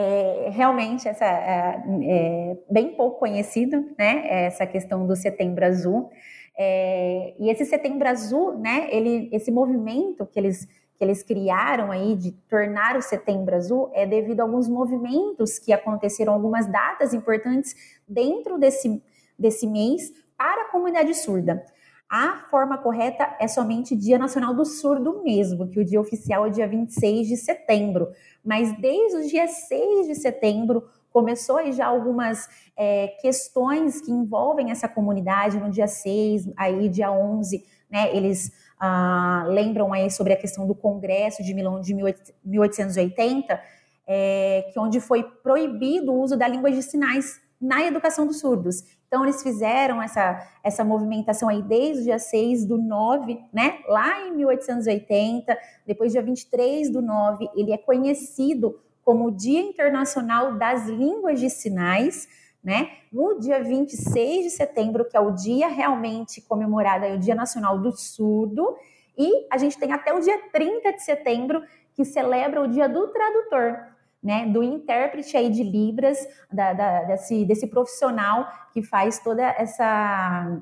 É, 0.00 0.50
realmente, 0.50 1.08
essa 1.08 1.24
é, 1.24 1.82
é 2.04 2.56
bem 2.70 2.94
pouco 2.94 3.18
conhecido, 3.18 3.84
né? 3.98 4.44
Essa 4.46 4.64
questão 4.64 5.04
do 5.08 5.16
Setembro 5.16 5.66
Azul. 5.66 6.08
É, 6.56 7.34
e 7.36 7.50
esse 7.50 7.64
Setembro 7.64 8.08
Azul, 8.08 8.56
né? 8.56 8.86
Ele, 8.92 9.28
esse 9.32 9.50
movimento 9.50 10.24
que 10.24 10.38
eles 10.38 10.68
que 10.96 11.04
eles 11.04 11.22
criaram 11.22 11.92
aí 11.92 12.16
de 12.16 12.32
tornar 12.48 12.96
o 12.96 13.02
Setembro 13.02 13.54
Azul 13.54 13.88
é 13.94 14.04
devido 14.04 14.40
a 14.40 14.42
alguns 14.42 14.68
movimentos 14.68 15.56
que 15.56 15.72
aconteceram, 15.72 16.32
algumas 16.32 16.66
datas 16.66 17.14
importantes 17.14 17.72
dentro 18.06 18.58
desse, 18.58 19.00
desse 19.38 19.64
mês 19.64 20.12
para 20.36 20.62
a 20.62 20.70
comunidade 20.72 21.14
surda. 21.14 21.64
A 22.10 22.46
forma 22.50 22.78
correta 22.78 23.36
é 23.38 23.46
somente 23.46 23.94
Dia 23.94 24.18
Nacional 24.18 24.54
do 24.54 24.64
Surdo 24.64 25.22
mesmo, 25.22 25.68
que 25.68 25.78
o 25.78 25.84
dia 25.84 26.00
oficial 26.00 26.46
é 26.46 26.50
dia 26.50 26.66
26 26.66 27.28
de 27.28 27.36
setembro. 27.36 28.08
Mas 28.42 28.72
desde 28.80 29.18
o 29.18 29.28
dia 29.28 29.46
6 29.46 30.06
de 30.06 30.14
setembro 30.14 30.88
começou 31.10 31.58
aí 31.58 31.70
já 31.72 31.86
algumas 31.86 32.48
é, 32.74 33.08
questões 33.20 34.00
que 34.00 34.10
envolvem 34.10 34.70
essa 34.70 34.88
comunidade 34.88 35.58
no 35.58 35.70
dia 35.70 35.86
6, 35.86 36.50
aí 36.56 36.88
dia 36.88 37.12
11, 37.12 37.62
né, 37.90 38.16
eles 38.16 38.52
ah, 38.78 39.44
lembram 39.48 39.92
aí 39.92 40.10
sobre 40.10 40.32
a 40.32 40.36
questão 40.36 40.66
do 40.66 40.74
Congresso 40.74 41.42
de 41.42 41.52
Milão 41.52 41.80
de 41.80 41.92
1880, 41.92 43.60
é, 44.06 44.70
que 44.72 44.78
onde 44.78 44.98
foi 45.00 45.22
proibido 45.22 46.12
o 46.12 46.22
uso 46.22 46.38
da 46.38 46.48
língua 46.48 46.70
de 46.70 46.82
sinais 46.82 47.40
na 47.60 47.84
educação 47.84 48.26
dos 48.26 48.38
surdos. 48.38 48.82
Então, 49.08 49.24
eles 49.24 49.42
fizeram 49.42 50.00
essa, 50.02 50.46
essa 50.62 50.84
movimentação 50.84 51.48
aí 51.48 51.62
desde 51.62 52.02
o 52.02 52.04
dia 52.04 52.18
6 52.18 52.66
do 52.66 52.76
9, 52.76 53.40
né? 53.52 53.78
Lá 53.88 54.20
em 54.26 54.36
1880, 54.36 55.58
depois 55.86 56.12
dia 56.12 56.22
23 56.22 56.90
do 56.90 57.00
9, 57.00 57.48
ele 57.56 57.72
é 57.72 57.78
conhecido 57.78 58.78
como 59.02 59.28
o 59.28 59.30
Dia 59.30 59.60
Internacional 59.60 60.58
das 60.58 60.86
Línguas 60.86 61.40
de 61.40 61.48
Sinais, 61.48 62.28
né? 62.62 62.90
No 63.10 63.40
dia 63.40 63.64
26 63.64 64.44
de 64.44 64.50
setembro, 64.50 65.06
que 65.06 65.16
é 65.16 65.20
o 65.20 65.30
dia 65.30 65.68
realmente 65.68 66.42
comemorado, 66.42 67.06
é 67.06 67.14
o 67.14 67.18
Dia 67.18 67.34
Nacional 67.34 67.78
do 67.78 67.90
Surdo, 67.92 68.76
e 69.16 69.46
a 69.50 69.56
gente 69.56 69.78
tem 69.78 69.92
até 69.92 70.12
o 70.12 70.20
dia 70.20 70.38
30 70.52 70.92
de 70.92 71.02
setembro, 71.02 71.62
que 71.94 72.04
celebra 72.04 72.60
o 72.60 72.68
Dia 72.68 72.86
do 72.86 73.08
Tradutor, 73.08 73.78
né, 74.22 74.46
do 74.46 74.62
intérprete 74.62 75.36
aí 75.36 75.48
de 75.48 75.62
Libras, 75.62 76.18
da, 76.52 76.72
da, 76.72 77.04
desse, 77.04 77.44
desse 77.44 77.66
profissional 77.68 78.46
que 78.72 78.82
faz 78.82 79.18
toda 79.18 79.42
essa, 79.42 80.60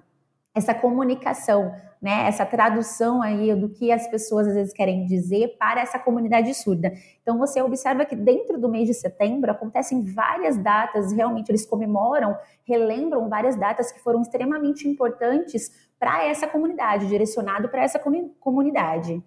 essa 0.54 0.74
comunicação, 0.74 1.72
né, 2.00 2.26
essa 2.28 2.44
tradução 2.44 3.22
aí 3.22 3.54
do 3.54 3.70
que 3.70 3.90
as 3.90 4.06
pessoas 4.08 4.46
às 4.46 4.54
vezes 4.54 4.72
querem 4.72 5.06
dizer 5.06 5.56
para 5.58 5.80
essa 5.80 5.98
comunidade 5.98 6.52
surda. 6.54 6.92
Então 7.22 7.38
você 7.38 7.62
observa 7.62 8.04
que 8.04 8.14
dentro 8.14 8.60
do 8.60 8.68
mês 8.68 8.86
de 8.86 8.94
setembro 8.94 9.50
acontecem 9.50 10.02
várias 10.02 10.56
datas, 10.58 11.12
realmente 11.12 11.50
eles 11.50 11.64
comemoram, 11.64 12.36
relembram 12.64 13.28
várias 13.28 13.56
datas 13.56 13.90
que 13.90 14.00
foram 14.00 14.20
extremamente 14.20 14.86
importantes 14.86 15.70
para 15.98 16.24
essa 16.26 16.46
comunidade, 16.46 17.08
direcionado 17.08 17.70
para 17.70 17.82
essa 17.82 17.98
comunidade. 18.38 19.22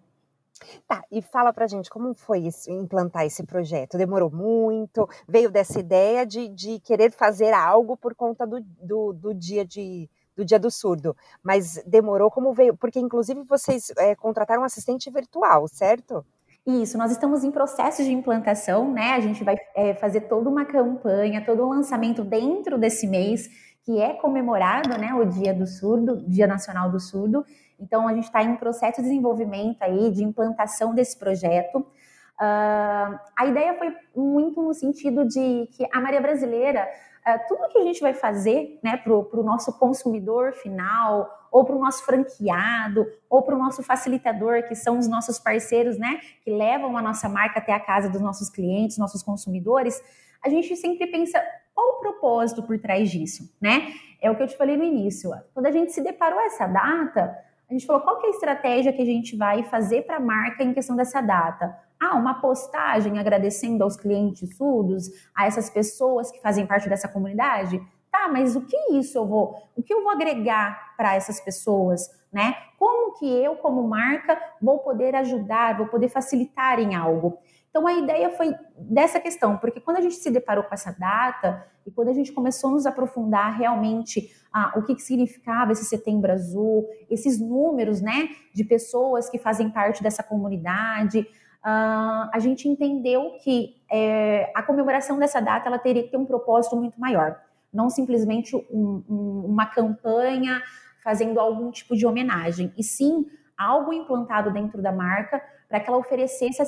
Tá, 0.88 1.04
e 1.12 1.22
fala 1.22 1.54
pra 1.54 1.68
gente 1.68 1.90
como 1.90 2.14
foi 2.14 2.40
isso, 2.40 2.72
implantar 2.72 3.26
esse 3.26 3.44
projeto? 3.44 3.98
Demorou 3.98 4.30
muito? 4.30 5.08
Veio 5.28 5.50
dessa 5.50 5.80
ideia 5.80 6.26
de, 6.26 6.48
de 6.48 6.80
querer 6.80 7.12
fazer 7.12 7.54
algo 7.54 7.96
por 7.96 8.14
conta 8.16 8.46
do, 8.46 8.62
do, 8.62 9.14
do 9.14 9.34
dia 9.34 9.66
de, 9.66 10.10
do 10.36 10.46
Dia 10.46 10.60
do 10.60 10.72
Surdo. 10.72 11.16
Mas 11.44 11.82
demorou 11.86 12.32
como 12.32 12.54
veio? 12.54 12.76
Porque, 12.76 13.00
inclusive, 13.00 13.44
vocês 13.44 13.92
é, 13.98 14.16
contrataram 14.16 14.62
um 14.62 14.66
assistente 14.66 15.10
virtual, 15.10 15.68
certo? 15.68 16.26
Isso, 16.66 16.98
nós 16.98 17.12
estamos 17.12 17.44
em 17.44 17.52
processo 17.52 18.04
de 18.04 18.12
implantação, 18.12 18.92
né? 18.92 19.12
A 19.12 19.20
gente 19.20 19.44
vai 19.44 19.58
é, 19.76 19.94
fazer 19.96 20.22
toda 20.22 20.50
uma 20.50 20.66
campanha, 20.66 21.44
todo 21.44 21.64
um 21.66 21.70
lançamento 21.70 22.24
dentro 22.24 22.78
desse 22.78 23.08
mês, 23.08 23.50
que 23.84 24.00
é 24.00 24.14
comemorado, 24.14 24.90
né? 24.98 25.14
O 25.14 25.26
Dia 25.26 25.54
do 25.54 25.66
Surdo, 25.66 26.24
Dia 26.28 26.48
Nacional 26.48 26.92
do 26.92 27.00
Surdo. 27.00 27.44
Então, 27.80 28.08
a 28.08 28.14
gente 28.14 28.26
está 28.26 28.44
em 28.44 28.56
processo 28.56 28.98
de 28.98 29.08
desenvolvimento 29.08 29.82
aí, 29.82 30.12
de 30.12 30.24
implantação 30.24 30.94
desse 30.94 31.18
projeto. 31.18 31.80
Uh, 31.80 33.20
a 33.38 33.46
ideia 33.46 33.74
foi 33.74 33.94
muito 34.16 34.62
no 34.62 34.74
sentido 34.74 35.28
de 35.28 35.68
que 35.74 35.86
a 35.92 36.00
Maria 36.00 36.22
Brasileira, 36.22 36.88
é, 37.26 37.38
tudo 37.38 37.68
que 37.70 37.78
a 37.78 37.84
gente 37.84 38.00
vai 38.00 38.14
fazer 38.14 38.80
né, 38.82 38.98
para 38.98 39.14
o 39.14 39.44
nosso 39.44 39.78
consumidor 39.78 40.54
final, 40.54 41.30
ou 41.52 41.66
para 41.66 41.76
o 41.76 41.80
nosso 41.80 42.06
franqueado, 42.06 43.06
ou 43.30 43.42
para 43.42 43.56
o 43.56 43.58
nosso 43.58 43.84
facilitador, 43.84 44.64
que 44.68 44.76
são 44.76 44.98
os 44.98 45.08
nossos 45.08 45.38
parceiros, 45.38 45.98
né, 45.98 46.20
que 46.44 46.52
levam 46.52 46.96
a 46.98 47.02
nossa 47.02 47.28
marca 47.28 47.60
até 47.60 47.74
a 47.74 47.80
casa 47.80 48.10
dos 48.10 48.22
nossos 48.22 48.50
clientes, 48.50 48.98
nossos 48.98 49.22
consumidores, 49.22 50.02
a 50.44 50.50
gente 50.50 50.76
sempre 50.76 51.08
pensa 51.08 51.42
qual 51.74 51.98
o 51.98 52.00
propósito 52.00 52.64
por 52.64 52.80
trás 52.80 53.10
disso, 53.10 53.54
né? 53.60 53.94
É 54.22 54.30
o 54.30 54.36
que 54.36 54.44
eu 54.44 54.48
te 54.48 54.58
falei 54.58 54.76
no 54.76 54.84
início. 54.84 55.32
Quando 55.54 55.66
a 55.66 55.72
gente 55.72 55.92
se 55.92 56.02
deparou 56.02 56.40
essa 56.42 56.68
data, 56.68 57.38
a 57.70 57.74
gente 57.74 57.86
falou 57.86 58.02
qual 58.02 58.20
é 58.24 58.28
a 58.28 58.30
estratégia 58.32 58.92
que 58.92 59.02
a 59.02 59.06
gente 59.06 59.38
vai 59.38 59.64
fazer 59.64 60.02
para 60.02 60.18
a 60.18 60.20
marca 60.20 60.64
em 60.64 60.74
questão 60.74 60.96
dessa 60.96 61.22
data. 61.22 61.78
Ah, 62.00 62.16
uma 62.16 62.42
postagem 62.42 63.20
agradecendo 63.20 63.84
aos 63.84 63.96
clientes 63.96 64.58
surdos, 64.58 65.10
a 65.36 65.46
essas 65.46 65.70
pessoas 65.70 66.32
que 66.32 66.42
fazem 66.42 66.66
parte 66.66 66.90
dessa 66.90 67.08
comunidade? 67.08 67.80
Tá, 68.12 68.28
mas 68.28 68.56
o 68.56 68.66
que 68.66 68.76
isso 68.94 69.20
eu 69.20 69.28
vou, 69.28 69.56
o 69.76 69.84
que 69.84 69.94
eu 69.94 70.02
vou 70.02 70.12
agregar 70.12 70.96
para 70.98 71.14
essas 71.14 71.40
pessoas, 71.40 72.10
né? 72.34 72.56
Como 72.80 73.14
que 73.20 73.28
eu, 73.28 73.56
como 73.58 73.88
marca, 73.88 74.40
vou 74.60 74.80
poder 74.80 75.14
ajudar, 75.16 75.78
vou 75.78 75.88
poder 75.88 76.10
facilitar 76.10 76.80
em 76.80 76.96
algo? 76.96 77.38
Então 77.70 77.86
a 77.86 77.94
ideia 77.94 78.32
foi 78.32 78.54
dessa 78.78 79.20
questão, 79.20 79.58
porque 79.58 79.80
quando 79.80 79.98
a 79.98 80.02
gente 80.02 80.16
se 80.16 80.32
deparou 80.32 80.64
com 80.64 80.74
essa 80.74 80.92
data 80.92 81.66
e 81.86 81.92
quando 81.92 82.10
a 82.10 82.14
gente 82.14 82.32
começou 82.32 82.72
a 82.72 82.74
nos 82.74 82.86
aprofundar 82.86 83.56
realmente 83.58 84.34
ah, 84.52 84.74
o 84.76 84.82
que, 84.82 84.96
que 84.96 85.02
significava 85.02 85.72
esse 85.72 85.86
setembro 85.86 86.32
azul, 86.32 86.88
esses 87.10 87.40
números 87.40 88.02
né, 88.02 88.30
de 88.54 88.64
pessoas 88.64 89.30
que 89.30 89.38
fazem 89.38 89.70
parte 89.70 90.02
dessa 90.02 90.24
comunidade, 90.24 91.28
ah, 91.64 92.30
a 92.34 92.40
gente 92.40 92.68
entendeu 92.68 93.38
que 93.44 93.76
é, 93.92 94.52
a 94.56 94.64
comemoração 94.64 95.20
dessa 95.20 95.40
data 95.40 95.68
ela 95.68 95.78
teria 95.78 96.04
que 96.04 96.10
ter 96.10 96.18
um 96.18 96.26
propósito 96.26 96.76
muito 96.76 97.00
maior, 97.00 97.40
não 97.72 97.90
simplesmente 97.90 98.56
um, 98.56 99.04
um, 99.08 99.46
uma 99.46 99.68
campanha 99.68 100.62
fazendo 101.04 101.40
algum 101.40 101.70
tipo 101.70 101.96
de 101.96 102.06
homenagem, 102.06 102.74
e 102.76 102.84
sim 102.84 103.28
algo 103.58 103.94
implantado 103.94 104.52
dentro 104.52 104.82
da 104.82 104.92
marca 104.92 105.42
para 105.70 105.80
que 105.80 105.88
ela 105.88 105.98
oferecesse 105.98 106.60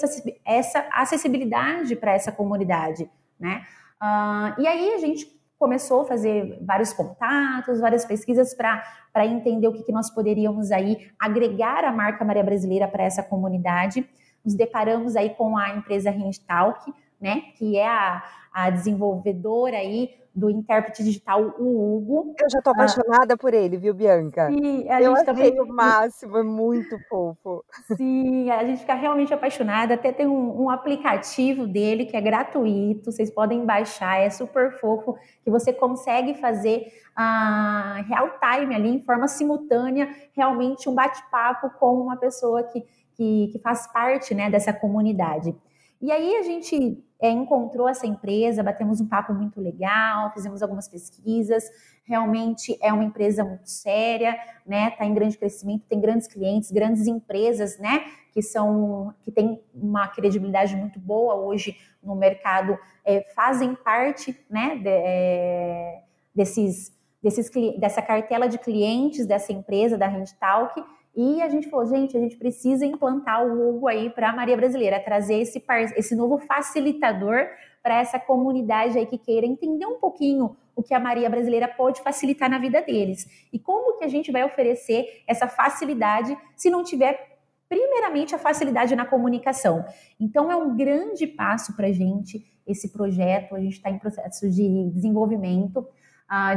essa 0.45 0.87
acessibilidade 0.91 1.95
para 1.95 2.13
essa 2.13 2.31
comunidade, 2.31 3.09
né? 3.39 3.65
Uh, 4.01 4.61
e 4.61 4.67
aí 4.67 4.93
a 4.93 4.99
gente 4.99 5.41
começou 5.57 6.01
a 6.01 6.05
fazer 6.05 6.57
vários 6.61 6.93
contatos, 6.93 7.79
várias 7.79 8.05
pesquisas 8.05 8.53
para 8.53 9.25
entender 9.25 9.67
o 9.67 9.73
que, 9.73 9.83
que 9.83 9.91
nós 9.91 10.09
poderíamos 10.09 10.71
aí 10.71 11.11
agregar 11.19 11.83
a 11.83 11.91
marca 11.91 12.25
Maria 12.25 12.43
Brasileira 12.43 12.87
para 12.87 13.03
essa 13.03 13.21
comunidade. 13.21 14.07
Nos 14.43 14.55
deparamos 14.55 15.15
aí 15.15 15.31
com 15.31 15.55
a 15.55 15.75
empresa 15.75 16.09
Handtalk, 16.09 16.91
né, 17.21 17.41
que 17.55 17.77
é 17.77 17.87
a, 17.87 18.23
a 18.51 18.69
desenvolvedora 18.69 19.77
aí 19.77 20.09
do 20.33 20.49
intérprete 20.49 21.03
digital, 21.03 21.55
o 21.59 21.97
Hugo. 21.97 22.35
Eu 22.39 22.49
já 22.49 22.59
estou 22.59 22.71
ah. 22.71 22.75
apaixonada 22.75 23.33
ah, 23.33 23.37
por 23.37 23.53
ele, 23.53 23.77
viu, 23.77 23.93
Bianca? 23.93 24.49
Sim, 24.49 24.89
a 24.89 25.01
eu 25.01 25.15
gente 25.15 25.25
também... 25.25 25.59
o 25.59 25.67
máximo, 25.67 26.37
é 26.37 26.43
muito 26.43 26.97
fofo. 27.09 27.63
Sim, 27.97 28.49
a 28.49 28.63
gente 28.63 28.79
fica 28.79 28.93
realmente 28.93 29.33
apaixonada. 29.33 29.95
Até 29.95 30.11
tem 30.13 30.27
um, 30.27 30.63
um, 30.63 30.69
aplicativo 30.69 31.67
dele 31.67 32.05
que 32.05 32.15
é 32.15 32.21
gratuito, 32.21 33.11
vocês 33.11 33.29
podem 33.29 33.65
baixar, 33.65 34.21
é 34.21 34.29
super 34.29 34.79
fofo, 34.79 35.17
que 35.43 35.51
você 35.51 35.73
consegue 35.73 36.35
fazer 36.35 36.87
uh, 37.17 38.01
real 38.07 38.29
time 38.39 38.73
ali, 38.73 38.89
em 38.89 39.03
forma 39.03 39.27
simultânea, 39.27 40.09
realmente 40.33 40.87
um 40.87 40.95
bate-papo 40.95 41.69
com 41.77 41.99
uma 41.99 42.15
pessoa 42.15 42.63
que, 42.63 42.81
que, 43.15 43.49
que 43.51 43.59
faz 43.59 43.85
parte 43.91 44.33
né, 44.33 44.49
dessa 44.49 44.71
comunidade. 44.71 45.53
E 46.01 46.11
aí 46.11 46.37
a 46.37 46.41
gente 46.41 47.03
é, 47.21 47.29
encontrou 47.29 47.87
essa 47.87 48.07
empresa, 48.07 48.63
batemos 48.63 48.99
um 48.99 49.07
papo 49.07 49.31
muito 49.31 49.61
legal, 49.61 50.33
fizemos 50.33 50.63
algumas 50.63 50.87
pesquisas. 50.87 51.63
Realmente 52.03 52.75
é 52.81 52.91
uma 52.91 53.03
empresa 53.03 53.43
muito 53.43 53.69
séria, 53.69 54.35
né? 54.65 54.89
Está 54.89 55.05
em 55.05 55.13
grande 55.13 55.37
crescimento, 55.37 55.85
tem 55.87 56.01
grandes 56.01 56.27
clientes, 56.27 56.71
grandes 56.71 57.05
empresas, 57.05 57.77
né? 57.77 58.05
Que 58.31 58.41
são 58.41 59.13
que 59.21 59.31
têm 59.31 59.61
uma 59.73 60.07
credibilidade 60.07 60.75
muito 60.75 60.99
boa 60.99 61.35
hoje 61.35 61.77
no 62.01 62.15
mercado, 62.15 62.75
é, 63.05 63.21
fazem 63.35 63.75
parte, 63.75 64.35
né? 64.49 64.77
De, 64.77 64.89
é, 64.89 66.01
desses, 66.33 66.91
desses 67.21 67.51
dessa 67.77 68.01
cartela 68.01 68.47
de 68.47 68.57
clientes 68.57 69.27
dessa 69.27 69.53
empresa 69.53 69.95
da 69.95 70.07
Handtalk 70.07 70.83
e 71.15 71.41
a 71.41 71.49
gente 71.49 71.69
falou, 71.69 71.85
gente, 71.85 72.15
a 72.15 72.19
gente 72.19 72.37
precisa 72.37 72.85
implantar 72.85 73.45
o 73.45 73.69
Hugo 73.69 73.87
aí 73.87 74.09
para 74.09 74.29
a 74.29 74.35
Maria 74.35 74.55
Brasileira, 74.55 74.99
trazer 74.99 75.41
esse, 75.41 75.61
esse 75.97 76.15
novo 76.15 76.37
facilitador 76.39 77.47
para 77.83 77.99
essa 77.99 78.19
comunidade 78.19 78.97
aí 78.97 79.05
que 79.05 79.17
queira 79.17 79.45
entender 79.45 79.85
um 79.85 79.99
pouquinho 79.99 80.55
o 80.75 80.81
que 80.81 80.93
a 80.93 80.99
Maria 80.99 81.29
Brasileira 81.29 81.67
pode 81.67 82.01
facilitar 82.01 82.49
na 82.49 82.59
vida 82.59 82.81
deles. 82.81 83.27
E 83.51 83.59
como 83.59 83.97
que 83.97 84.05
a 84.05 84.07
gente 84.07 84.31
vai 84.31 84.43
oferecer 84.43 85.23
essa 85.27 85.47
facilidade 85.47 86.37
se 86.55 86.69
não 86.69 86.83
tiver 86.83 87.31
primeiramente 87.67 88.35
a 88.35 88.37
facilidade 88.37 88.95
na 88.97 89.05
comunicação. 89.05 89.85
Então 90.19 90.51
é 90.51 90.55
um 90.57 90.75
grande 90.75 91.25
passo 91.25 91.73
para 91.75 91.87
a 91.87 91.91
gente 91.93 92.45
esse 92.67 92.91
projeto. 92.91 93.55
A 93.55 93.59
gente 93.61 93.77
está 93.77 93.89
em 93.89 93.97
processo 93.97 94.49
de 94.49 94.89
desenvolvimento, 94.91 95.87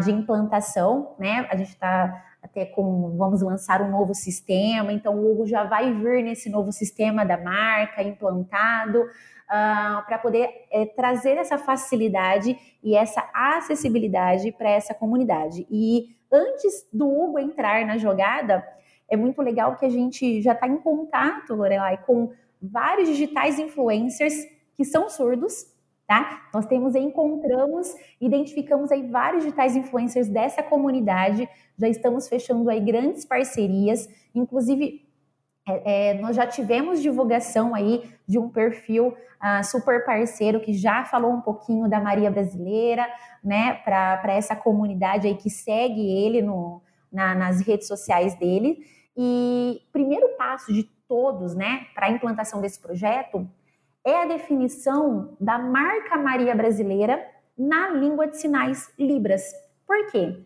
de 0.02 0.12
implantação, 0.12 1.16
né? 1.18 1.48
A 1.50 1.56
gente 1.56 1.70
está 1.70 2.24
até 2.40 2.66
com 2.66 3.16
vamos 3.16 3.42
lançar 3.42 3.82
um 3.82 3.90
novo 3.90 4.14
sistema, 4.14 4.92
então 4.92 5.16
o 5.16 5.32
Hugo 5.32 5.46
já 5.46 5.64
vai 5.64 5.92
vir 5.92 6.22
nesse 6.22 6.48
novo 6.48 6.70
sistema 6.70 7.24
da 7.24 7.36
marca 7.36 8.02
implantado 8.02 9.00
uh, 9.00 10.06
para 10.06 10.18
poder 10.18 10.48
é, 10.70 10.86
trazer 10.86 11.38
essa 11.38 11.58
facilidade 11.58 12.56
e 12.82 12.94
essa 12.94 13.28
acessibilidade 13.34 14.52
para 14.52 14.70
essa 14.70 14.94
comunidade. 14.94 15.66
E 15.70 16.14
antes 16.30 16.86
do 16.92 17.08
Hugo 17.08 17.38
entrar 17.38 17.84
na 17.84 17.98
jogada, 17.98 18.64
é 19.08 19.16
muito 19.16 19.42
legal 19.42 19.76
que 19.76 19.86
a 19.86 19.90
gente 19.90 20.40
já 20.40 20.52
está 20.52 20.68
em 20.68 20.76
contato, 20.76 21.54
Lorelai, 21.54 21.98
com 22.06 22.30
vários 22.62 23.08
digitais 23.08 23.58
influencers 23.58 24.34
que 24.74 24.84
são 24.84 25.08
surdos 25.08 25.73
Tá? 26.06 26.48
Nós 26.52 26.66
temos 26.66 26.94
encontramos, 26.94 27.94
identificamos 28.20 28.92
aí 28.92 29.06
vários 29.06 29.42
digitais 29.42 29.74
influencers 29.74 30.28
dessa 30.28 30.62
comunidade, 30.62 31.48
já 31.78 31.88
estamos 31.88 32.28
fechando 32.28 32.68
aí 32.68 32.78
grandes 32.78 33.24
parcerias, 33.24 34.06
inclusive 34.34 35.02
é, 35.66 36.10
é, 36.10 36.14
nós 36.20 36.36
já 36.36 36.46
tivemos 36.46 37.00
divulgação 37.00 37.74
aí 37.74 38.04
de 38.28 38.38
um 38.38 38.50
perfil 38.50 39.08
uh, 39.08 39.64
super 39.64 40.04
parceiro 40.04 40.60
que 40.60 40.74
já 40.74 41.06
falou 41.06 41.32
um 41.32 41.40
pouquinho 41.40 41.88
da 41.88 42.00
Maria 42.00 42.30
Brasileira, 42.30 43.06
né, 43.42 43.74
para 43.82 44.34
essa 44.34 44.54
comunidade 44.54 45.26
aí 45.26 45.34
que 45.34 45.48
segue 45.48 46.00
ele 46.00 46.42
no, 46.42 46.82
na, 47.10 47.34
nas 47.34 47.60
redes 47.60 47.88
sociais 47.88 48.38
dele. 48.38 48.84
E 49.16 49.80
primeiro 49.90 50.36
passo 50.36 50.70
de 50.70 50.82
todos, 51.08 51.54
né, 51.54 51.86
para 51.94 52.06
a 52.06 52.10
implantação 52.10 52.60
desse 52.60 52.78
projeto 52.78 53.48
é 54.04 54.22
a 54.22 54.26
definição 54.26 55.36
da 55.40 55.58
marca 55.58 56.16
Maria 56.16 56.54
brasileira 56.54 57.24
na 57.56 57.88
língua 57.88 58.26
de 58.26 58.36
sinais 58.36 58.92
Libras. 58.98 59.42
Por 59.86 60.10
quê? 60.10 60.44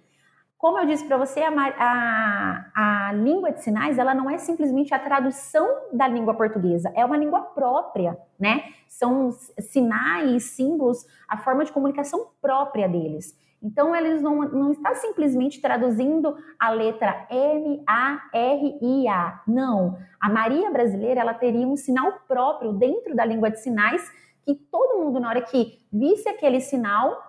Como 0.56 0.76
eu 0.78 0.86
disse 0.86 1.06
para 1.06 1.16
você, 1.16 1.40
a, 1.40 1.50
a, 1.50 3.08
a, 3.08 3.12
língua 3.12 3.52
de 3.52 3.62
sinais 3.62 3.96
ela 3.96 4.12
não 4.12 4.28
é 4.28 4.38
simplesmente 4.38 4.92
a 4.92 4.98
tradução 4.98 5.68
da 5.92 6.08
língua 6.08 6.34
portuguesa, 6.34 6.92
é 6.96 7.04
uma 7.04 7.16
língua 7.16 7.40
própria, 7.42 8.18
né? 8.38 8.64
São 8.88 9.30
sinais, 9.60 10.44
símbolos, 10.56 11.06
a 11.28 11.36
forma 11.36 11.64
de 11.64 11.70
comunicação 11.70 12.30
própria 12.40 12.88
deles. 12.88 13.38
Então, 13.62 13.94
eles 13.94 14.22
não, 14.22 14.42
não 14.42 14.72
está 14.72 14.94
simplesmente 14.94 15.60
traduzindo 15.60 16.36
a 16.58 16.70
letra 16.70 17.26
M, 17.30 17.82
A, 17.86 18.20
R, 18.32 18.78
I, 18.80 19.08
A. 19.08 19.42
Não. 19.46 19.98
A 20.20 20.28
Maria 20.28 20.70
brasileira, 20.70 21.20
ela 21.20 21.34
teria 21.34 21.66
um 21.66 21.76
sinal 21.76 22.20
próprio 22.28 22.72
dentro 22.72 23.16
da 23.16 23.24
língua 23.24 23.50
de 23.50 23.60
sinais 23.60 24.02
que 24.44 24.54
todo 24.54 25.04
mundo, 25.04 25.20
na 25.20 25.28
hora 25.28 25.42
que 25.42 25.80
visse 25.92 26.28
aquele 26.28 26.60
sinal, 26.60 27.28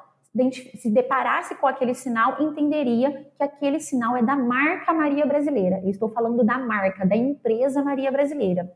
se 0.76 0.90
deparasse 0.90 1.56
com 1.56 1.68
aquele 1.68 1.94
sinal, 1.94 2.42
entenderia 2.42 3.26
que 3.36 3.44
aquele 3.44 3.80
sinal 3.80 4.16
é 4.16 4.22
da 4.22 4.36
marca 4.36 4.94
Maria 4.94 5.26
Brasileira. 5.26 5.82
Eu 5.84 5.90
estou 5.90 6.10
falando 6.10 6.44
da 6.44 6.58
marca, 6.58 7.06
da 7.06 7.16
empresa 7.16 7.84
Maria 7.84 8.12
Brasileira. 8.12 8.72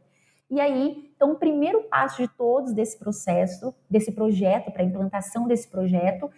E 0.49 0.59
aí, 0.59 1.11
então, 1.15 1.31
o 1.31 1.35
primeiro 1.35 1.83
passo 1.83 2.21
de 2.21 2.27
todos 2.27 2.73
desse 2.73 2.99
processo, 2.99 3.73
desse 3.89 4.11
projeto, 4.11 4.71
para 4.71 4.81
a 4.81 4.85
implantação 4.85 5.47
desse 5.47 5.69
projeto, 5.69 6.29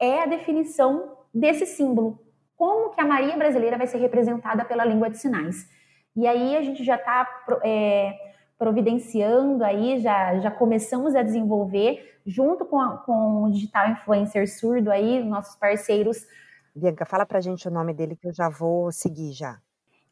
é 0.00 0.22
a 0.22 0.26
definição 0.26 1.18
desse 1.32 1.66
símbolo. 1.66 2.18
Como 2.56 2.90
que 2.90 3.00
a 3.00 3.06
Maria 3.06 3.36
brasileira 3.36 3.78
vai 3.78 3.86
ser 3.86 3.98
representada 3.98 4.64
pela 4.64 4.84
língua 4.84 5.10
de 5.10 5.18
sinais? 5.18 5.68
E 6.16 6.26
aí 6.26 6.56
a 6.56 6.62
gente 6.62 6.82
já 6.82 6.96
está 6.96 7.26
é, 7.62 8.14
providenciando 8.58 9.64
aí, 9.64 9.98
já, 9.98 10.38
já 10.40 10.50
começamos 10.50 11.14
a 11.14 11.22
desenvolver, 11.22 12.20
junto 12.26 12.64
com, 12.66 12.80
a, 12.80 12.98
com 12.98 13.44
o 13.44 13.50
Digital 13.50 13.90
Influencer 13.90 14.46
Surdo 14.50 14.90
aí, 14.90 15.22
nossos 15.24 15.56
parceiros. 15.56 16.26
Bianca, 16.74 17.06
fala 17.06 17.24
pra 17.24 17.40
gente 17.40 17.68
o 17.68 17.70
nome 17.70 17.94
dele 17.94 18.16
que 18.16 18.28
eu 18.28 18.32
já 18.34 18.48
vou 18.48 18.90
seguir 18.92 19.32
já. 19.32 19.58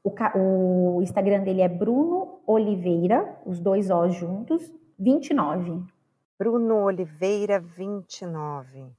O, 0.03 0.97
o 0.97 1.03
Instagram 1.03 1.43
dele 1.43 1.61
é 1.61 1.69
Bruno 1.69 2.41
Oliveira, 2.47 3.39
os 3.45 3.61
dois 3.61 3.91
O 3.91 4.09
juntos, 4.09 4.73
29. 4.99 5.83
Bruno 6.39 6.85
Oliveira, 6.85 7.61
29. 7.61 8.98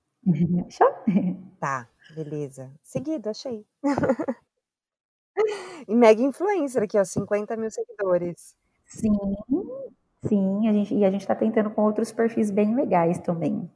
Show? 0.70 0.88
Tá, 1.60 1.88
beleza. 2.10 2.72
Seguido, 2.84 3.30
achei. 3.30 3.66
E 5.88 5.96
mega 5.96 6.22
influencer 6.22 6.84
aqui, 6.84 6.98
ó, 6.98 7.04
50 7.06 7.56
mil 7.58 7.70
seguidores. 7.72 8.56
Sim, 8.88 9.12
sim, 10.28 10.68
a 10.68 10.74
gente, 10.74 10.94
e 10.96 11.06
a 11.06 11.12
gente 11.12 11.22
está 11.22 11.36
tentando 11.36 11.70
com 11.72 11.84
outros 11.84 12.12
perfis 12.12 12.50
bem 12.52 12.76
legais 12.76 13.20
também. 13.20 13.70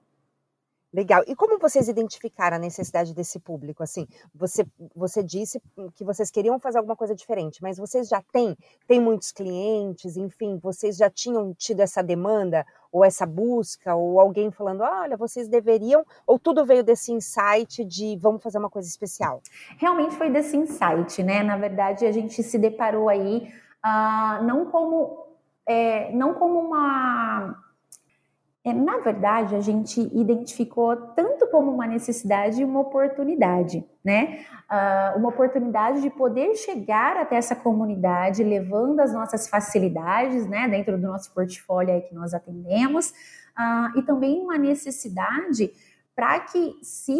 Legal. 0.94 1.24
E 1.28 1.36
como 1.36 1.58
vocês 1.58 1.88
identificaram 1.88 2.58
a 2.58 2.60
necessidade 2.60 3.16
desse 3.16 3.40
público? 3.40 3.82
Assim, 3.82 4.08
você, 4.34 4.64
você 4.96 5.24
disse 5.24 5.60
que 5.96 6.04
vocês 6.04 6.30
queriam 6.30 6.60
fazer 6.60 6.78
alguma 6.78 6.96
coisa 6.96 7.16
diferente, 7.16 7.64
mas 7.64 7.78
vocês 7.78 8.08
já 8.08 8.22
têm, 8.32 8.56
têm 8.88 9.00
muitos 9.00 9.32
clientes, 9.32 10.16
enfim, 10.16 10.60
vocês 10.62 10.96
já 10.96 11.10
tinham 11.10 11.54
tido 11.56 11.80
essa 11.80 12.04
demanda 12.04 12.64
ou 12.92 13.04
essa 13.04 13.26
busca, 13.26 13.96
ou 13.96 14.20
alguém 14.20 14.52
falando, 14.52 14.82
olha, 14.82 15.18
vocês 15.18 15.48
deveriam, 15.48 16.06
ou 16.28 16.38
tudo 16.38 16.64
veio 16.64 16.84
desse 16.84 17.12
insight 17.12 17.84
de 17.84 18.16
vamos 18.18 18.44
fazer 18.44 18.60
uma 18.60 18.70
coisa 18.70 18.88
especial? 18.88 19.42
Realmente 19.80 20.16
foi 20.16 20.30
desse 20.30 20.56
insight, 20.56 21.24
né? 21.24 21.42
Na 21.42 21.58
verdade, 21.58 22.06
a 22.06 22.12
gente 22.12 22.44
se 22.44 22.60
deparou 22.60 23.10
aí 23.10 23.52
uh, 23.84 24.44
não 24.44 24.70
como 24.70 25.26
é, 25.68 26.12
não 26.14 26.36
como 26.36 26.60
uma 26.60 27.56
na 28.72 29.00
verdade, 29.00 29.56
a 29.56 29.60
gente 29.60 30.00
identificou 30.14 30.96
tanto 30.96 31.48
como 31.48 31.70
uma 31.70 31.86
necessidade 31.86 32.62
e 32.62 32.64
uma 32.64 32.80
oportunidade, 32.80 33.84
né? 34.04 34.46
Uh, 34.72 35.20
uma 35.20 35.30
oportunidade 35.30 36.02
de 36.02 36.10
poder 36.10 36.56
chegar 36.56 37.18
até 37.18 37.36
essa 37.36 37.58
comunidade, 37.58 38.42
levando 38.42 39.02
as 39.02 39.12
nossas 39.12 39.50
facilidades, 39.50 40.48
né, 40.48 40.70
dentro 40.70 40.98
do 40.98 41.06
nosso 41.06 41.34
portfólio 41.34 42.02
que 42.08 42.16
nós 42.16 42.34
atendemos, 42.34 43.10
uh, 43.10 44.00
e 44.00 44.02
também 44.04 44.40
uma 44.40 44.58
necessidade 44.58 45.70
para 46.16 46.40
que 46.42 46.76
se 46.84 47.18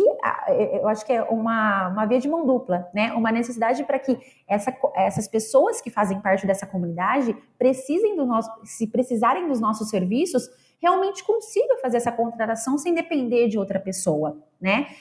eu 0.72 0.88
acho 0.88 1.04
que 1.04 1.12
é 1.12 1.24
uma, 1.24 1.90
uma 1.90 2.06
via 2.06 2.20
de 2.20 2.30
mão 2.30 2.46
dupla, 2.46 2.88
né? 2.94 3.12
Uma 3.14 3.32
necessidade 3.32 3.84
para 3.84 3.98
que 3.98 4.20
essa, 4.48 4.72
essas 4.96 5.28
pessoas 5.28 5.82
que 5.82 5.90
fazem 5.90 6.22
parte 6.22 6.46
dessa 6.46 6.68
comunidade 6.68 7.36
precisem 7.58 8.16
do 8.16 8.24
nosso, 8.24 8.52
se 8.64 8.86
precisarem 8.86 9.48
dos 9.48 9.60
nossos 9.60 9.90
serviços, 9.90 10.48
realmente 10.84 11.24
consiga 11.24 11.78
fazer 11.78 11.96
essa 11.96 12.12
contratação 12.12 12.78
sem 12.78 12.94
depender 12.94 13.48
de 13.48 13.58
outra 13.58 13.80
pessoa, 13.80 14.38
né? 14.60 14.94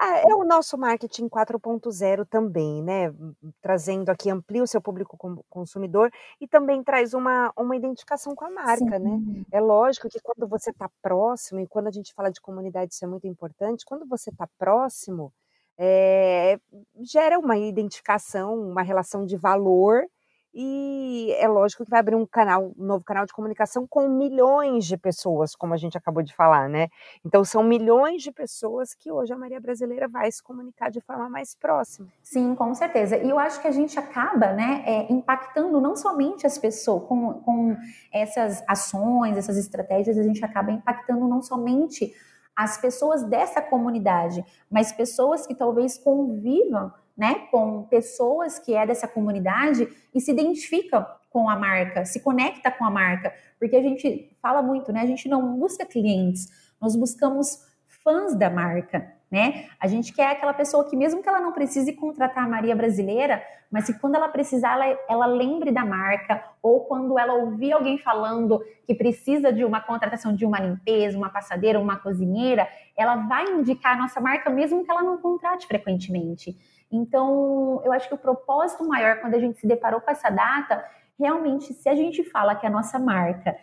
Ah, 0.00 0.18
é 0.18 0.32
o 0.32 0.44
nosso 0.44 0.78
marketing 0.78 1.28
4.0 1.28 2.24
também, 2.24 2.80
né? 2.80 3.12
Trazendo 3.60 4.10
aqui, 4.10 4.30
amplia 4.30 4.62
o 4.62 4.66
seu 4.66 4.80
público 4.80 5.18
consumidor 5.50 6.08
e 6.40 6.46
também 6.46 6.84
traz 6.84 7.14
uma, 7.14 7.52
uma 7.56 7.74
identificação 7.74 8.32
com 8.32 8.44
a 8.44 8.50
marca, 8.50 8.96
né? 8.96 9.10
Sim. 9.10 9.38
né? 9.38 9.44
É 9.50 9.60
lógico 9.60 10.08
que 10.08 10.20
quando 10.20 10.48
você 10.48 10.70
está 10.70 10.88
próximo, 11.02 11.58
e 11.58 11.66
quando 11.66 11.88
a 11.88 11.90
gente 11.90 12.14
fala 12.14 12.30
de 12.30 12.40
comunidade, 12.40 12.94
isso 12.94 13.04
é 13.04 13.08
muito 13.08 13.26
importante, 13.26 13.84
quando 13.84 14.06
você 14.06 14.30
está 14.30 14.48
próximo, 14.56 15.32
é, 15.76 16.60
gera 17.00 17.36
uma 17.36 17.58
identificação, 17.58 18.54
uma 18.54 18.82
relação 18.82 19.26
de 19.26 19.36
valor 19.36 20.06
e 20.54 21.32
é 21.38 21.46
lógico 21.46 21.84
que 21.84 21.90
vai 21.90 22.00
abrir 22.00 22.16
um 22.16 22.26
canal, 22.26 22.72
um 22.76 22.84
novo 22.84 23.04
canal 23.04 23.26
de 23.26 23.32
comunicação 23.32 23.86
com 23.86 24.08
milhões 24.08 24.86
de 24.86 24.96
pessoas, 24.96 25.54
como 25.54 25.74
a 25.74 25.76
gente 25.76 25.96
acabou 25.96 26.22
de 26.22 26.34
falar, 26.34 26.68
né? 26.68 26.88
Então 27.24 27.44
são 27.44 27.62
milhões 27.62 28.22
de 28.22 28.32
pessoas 28.32 28.94
que 28.94 29.12
hoje 29.12 29.32
a 29.32 29.36
Maria 29.36 29.60
Brasileira 29.60 30.08
vai 30.08 30.30
se 30.30 30.42
comunicar 30.42 30.90
de 30.90 31.00
forma 31.00 31.28
mais 31.28 31.54
próxima. 31.54 32.08
Sim, 32.22 32.54
com 32.54 32.74
certeza. 32.74 33.16
E 33.16 33.28
eu 33.28 33.38
acho 33.38 33.60
que 33.60 33.68
a 33.68 33.72
gente 33.72 33.98
acaba, 33.98 34.52
né, 34.52 34.82
é, 34.86 35.12
impactando 35.12 35.80
não 35.80 35.94
somente 35.94 36.46
as 36.46 36.56
pessoas 36.56 37.04
com, 37.04 37.34
com 37.34 37.76
essas 38.12 38.64
ações, 38.66 39.36
essas 39.36 39.56
estratégias, 39.56 40.18
a 40.18 40.22
gente 40.22 40.44
acaba 40.44 40.72
impactando 40.72 41.28
não 41.28 41.42
somente 41.42 42.14
as 42.56 42.76
pessoas 42.76 43.22
dessa 43.22 43.62
comunidade, 43.62 44.44
mas 44.68 44.90
pessoas 44.90 45.46
que 45.46 45.54
talvez 45.54 45.96
convivam 45.96 46.92
né, 47.18 47.48
com 47.50 47.82
pessoas 47.82 48.60
que 48.60 48.72
é 48.72 48.86
dessa 48.86 49.08
comunidade 49.08 49.88
e 50.14 50.20
se 50.20 50.30
identificam 50.30 51.04
com 51.28 51.50
a 51.50 51.56
marca, 51.56 52.04
se 52.04 52.20
conecta 52.20 52.70
com 52.70 52.84
a 52.84 52.90
marca, 52.90 53.34
porque 53.58 53.74
a 53.74 53.82
gente 53.82 54.30
fala 54.40 54.62
muito, 54.62 54.92
né? 54.92 55.02
A 55.02 55.06
gente 55.06 55.28
não 55.28 55.56
busca 55.58 55.84
clientes, 55.84 56.48
nós 56.80 56.94
buscamos 56.94 57.66
fãs 57.86 58.34
da 58.36 58.48
marca, 58.48 59.12
né? 59.30 59.66
A 59.78 59.86
gente 59.86 60.12
quer 60.12 60.30
aquela 60.30 60.54
pessoa 60.54 60.88
que 60.88 60.96
mesmo 60.96 61.22
que 61.22 61.28
ela 61.28 61.40
não 61.40 61.52
precise 61.52 61.92
contratar 61.92 62.44
a 62.44 62.48
Maria 62.48 62.74
brasileira, 62.74 63.42
mas 63.70 63.86
que 63.86 63.92
quando 63.92 64.14
ela 64.14 64.28
precisar 64.28 64.74
ela, 64.74 64.98
ela 65.08 65.26
lembre 65.26 65.70
da 65.70 65.84
marca 65.84 66.42
ou 66.62 66.86
quando 66.86 67.18
ela 67.18 67.34
ouvir 67.34 67.72
alguém 67.72 67.98
falando 67.98 68.64
que 68.86 68.94
precisa 68.94 69.52
de 69.52 69.64
uma 69.64 69.80
contratação 69.80 70.34
de 70.34 70.46
uma 70.46 70.58
limpeza, 70.58 71.18
uma 71.18 71.28
passadeira, 71.28 71.78
uma 71.78 71.96
cozinheira, 71.96 72.66
ela 72.96 73.16
vai 73.16 73.44
indicar 73.52 73.94
a 73.94 73.98
nossa 73.98 74.20
marca 74.20 74.48
mesmo 74.48 74.82
que 74.82 74.90
ela 74.90 75.02
não 75.02 75.18
contrate 75.18 75.66
frequentemente. 75.66 76.56
Então, 76.90 77.82
eu 77.84 77.92
acho 77.92 78.08
que 78.08 78.14
o 78.14 78.18
propósito 78.18 78.86
maior, 78.86 79.20
quando 79.20 79.34
a 79.34 79.38
gente 79.38 79.58
se 79.58 79.66
deparou 79.66 80.00
com 80.00 80.10
essa 80.10 80.30
data, 80.30 80.84
realmente, 81.18 81.74
se 81.74 81.88
a 81.88 81.94
gente 81.94 82.24
fala 82.24 82.54
que 82.54 82.66
a 82.66 82.70
nossa 82.70 82.98
marca, 82.98 83.56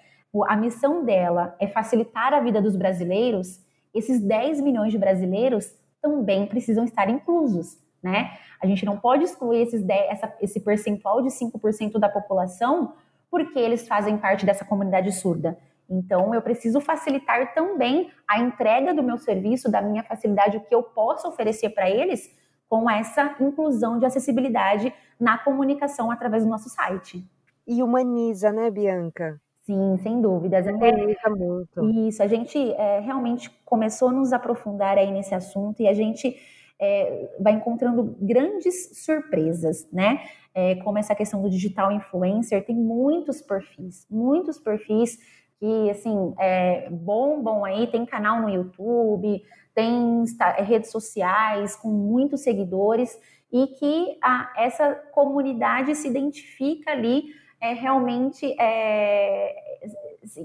a 0.48 0.56
missão 0.56 1.04
dela 1.04 1.56
é 1.60 1.68
facilitar 1.68 2.34
a 2.34 2.40
vida 2.40 2.62
dos 2.62 2.76
brasileiros, 2.76 3.64
esses 3.94 4.20
10 4.20 4.62
milhões 4.62 4.92
de 4.92 4.98
brasileiros 4.98 5.74
também 6.02 6.46
precisam 6.46 6.84
estar 6.84 7.10
inclusos, 7.10 7.80
né? 8.04 8.38
A 8.62 8.68
gente 8.68 8.86
não 8.86 8.98
pode 8.98 9.24
excluir 9.24 9.62
esses 9.62 9.82
10, 9.82 10.12
essa, 10.12 10.36
esse 10.42 10.60
percentual 10.60 11.22
de 11.22 11.30
5% 11.30 11.98
da 11.98 12.10
população 12.10 12.94
porque 13.32 13.58
eles 13.58 13.88
fazem 13.88 14.18
parte 14.18 14.46
dessa 14.46 14.64
comunidade 14.64 15.12
surda. 15.12 15.58
Então, 15.90 16.34
eu 16.34 16.42
preciso 16.42 16.80
facilitar 16.80 17.54
também 17.54 18.12
a 18.28 18.40
entrega 18.40 18.94
do 18.94 19.04
meu 19.04 19.18
serviço, 19.18 19.70
da 19.70 19.82
minha 19.82 20.04
facilidade, 20.04 20.58
o 20.58 20.62
que 20.62 20.74
eu 20.74 20.82
posso 20.82 21.28
oferecer 21.28 21.70
para 21.70 21.90
eles, 21.90 22.34
com 22.70 22.90
essa 22.90 23.36
inclusão 23.40 24.00
de 24.00 24.06
acessibilidade 24.06 24.94
na 25.20 25.38
comunicação 25.38 26.12
através 26.12 26.44
do 26.44 26.50
nosso 26.50 26.70
site. 26.70 27.26
E 27.68 27.82
humaniza, 27.82 28.52
né, 28.52 28.70
Bianca? 28.70 29.40
Sim, 29.66 29.98
sem 29.98 30.22
dúvidas. 30.22 30.68
Humaniza 30.68 31.30
muito. 31.30 31.84
Isso, 32.08 32.22
a 32.22 32.28
gente 32.28 32.58
é, 32.74 33.00
realmente 33.00 33.50
começou 33.66 34.10
a 34.10 34.12
nos 34.12 34.32
aprofundar 34.32 34.98
aí 34.98 35.12
nesse 35.12 35.34
assunto 35.34 35.82
e 35.82 35.88
a 35.88 35.94
gente 35.94 36.38
é, 36.80 37.30
vai 37.40 37.54
encontrando 37.54 38.16
grandes 38.20 39.04
surpresas, 39.04 39.88
né? 39.92 40.20
É, 40.54 40.76
como 40.76 40.98
essa 40.98 41.16
questão 41.16 41.42
do 41.42 41.50
digital 41.50 41.92
influencer, 41.92 42.66
tem 42.66 42.76
muitos 42.76 43.42
perfis, 43.42 44.06
muitos 44.10 44.60
perfis 44.60 45.18
que, 45.60 45.90
assim, 45.90 46.34
é, 46.38 46.90
bombam 46.90 47.66
aí, 47.66 47.88
tem 47.88 48.06
canal 48.06 48.42
no 48.42 48.50
YouTube, 48.50 49.42
tem 49.76 50.24
é, 50.58 50.64
redes 50.64 50.90
sociais 50.90 51.76
com 51.76 51.90
muitos 51.90 52.42
seguidores 52.42 53.20
e 53.52 53.68
que 53.68 54.18
a, 54.24 54.52
essa 54.58 54.96
comunidade 55.14 55.94
se 55.94 56.08
identifica 56.08 56.92
ali 56.92 57.26
é, 57.62 57.74
realmente 57.74 58.56
é, 58.60 59.56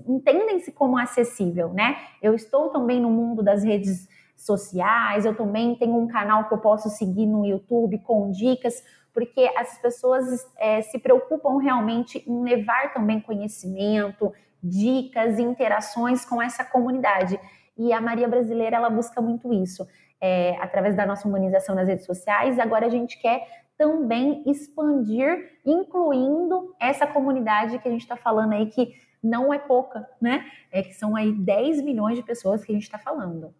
entendem-se 0.07 0.73
como 0.73 0.99
acessível, 0.99 1.73
né? 1.73 1.97
Eu 2.21 2.35
estou 2.35 2.71
também 2.71 3.01
no 3.01 3.11
mundo 3.11 3.43
das 3.43 3.63
redes 3.63 4.09
sociais, 4.37 5.25
eu 5.25 5.35
também 5.35 5.75
tenho 5.77 5.97
um 5.97 6.09
canal 6.09 6.49
que 6.49 6.55
eu 6.55 6.59
posso 6.59 6.89
seguir 6.89 7.27
no 7.27 7.45
YouTube 7.45 7.99
com 7.99 8.31
dicas, 8.31 8.83
porque 9.13 9.51
as 9.57 9.79
pessoas 9.79 10.25
é, 10.59 10.83
se 10.83 10.99
preocupam 10.99 11.59
realmente 11.59 12.25
em 12.27 12.43
levar 12.43 12.93
também 12.93 13.21
conhecimento, 13.21 14.33
dicas, 14.63 15.39
interações 15.39 16.25
com 16.25 16.41
essa 16.41 16.65
comunidade. 16.65 17.39
E 17.77 17.93
a 17.93 18.01
Maria 18.01 18.29
Brasileira, 18.29 18.77
ela 18.77 18.91
busca 18.91 19.21
muito 19.21 19.53
isso. 19.53 19.87
É, 20.21 20.57
através 20.61 20.95
da 20.95 21.07
nossa 21.07 21.27
humanização 21.27 21.75
nas 21.75 21.89
redes 21.89 22.05
sociais, 22.05 22.59
agora 22.59 22.87
a 22.87 22.91
gente 22.91 23.19
quer 23.19 23.47
também 23.79 24.43
expandir, 24.47 25.59
incluindo 25.65 26.75
essa 26.79 27.07
comunidade 27.07 27.79
que 27.79 27.89
a 27.89 27.91
gente 27.91 28.03
está 28.03 28.17
falando 28.17 28.53
aí, 28.53 28.67
que 28.67 28.95
não 29.23 29.53
é 29.53 29.59
pouca, 29.59 30.07
né? 30.21 30.45
É 30.71 30.83
que 30.83 30.93
são 30.93 31.17
aí 31.17 31.33
10 31.33 31.83
milhões 31.83 32.17
de 32.17 32.23
pessoas 32.23 32.63
que 32.63 32.73
a 32.73 32.75
gente 32.75 32.85
está 32.85 32.99
falando. 32.99 33.55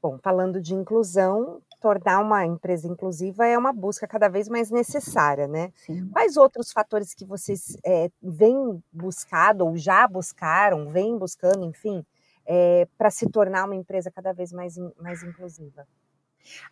Bom, 0.00 0.18
falando 0.22 0.60
de 0.60 0.74
inclusão, 0.74 1.60
tornar 1.80 2.20
uma 2.20 2.46
empresa 2.46 2.86
inclusiva 2.86 3.46
é 3.46 3.58
uma 3.58 3.72
busca 3.72 4.06
cada 4.06 4.28
vez 4.28 4.48
mais 4.48 4.70
necessária, 4.70 5.48
né? 5.48 5.72
Sim. 5.76 6.08
Quais 6.10 6.36
outros 6.36 6.72
fatores 6.72 7.12
que 7.12 7.24
vocês 7.24 7.76
é, 7.84 8.10
vêm 8.22 8.82
buscado 8.92 9.66
ou 9.66 9.76
já 9.76 10.06
buscaram, 10.06 10.88
vêm 10.88 11.18
buscando, 11.18 11.64
enfim, 11.64 12.04
é, 12.46 12.86
para 12.98 13.10
se 13.10 13.28
tornar 13.30 13.64
uma 13.64 13.76
empresa 13.76 14.10
cada 14.10 14.32
vez 14.32 14.52
mais, 14.52 14.76
mais 14.98 15.22
inclusiva? 15.22 15.86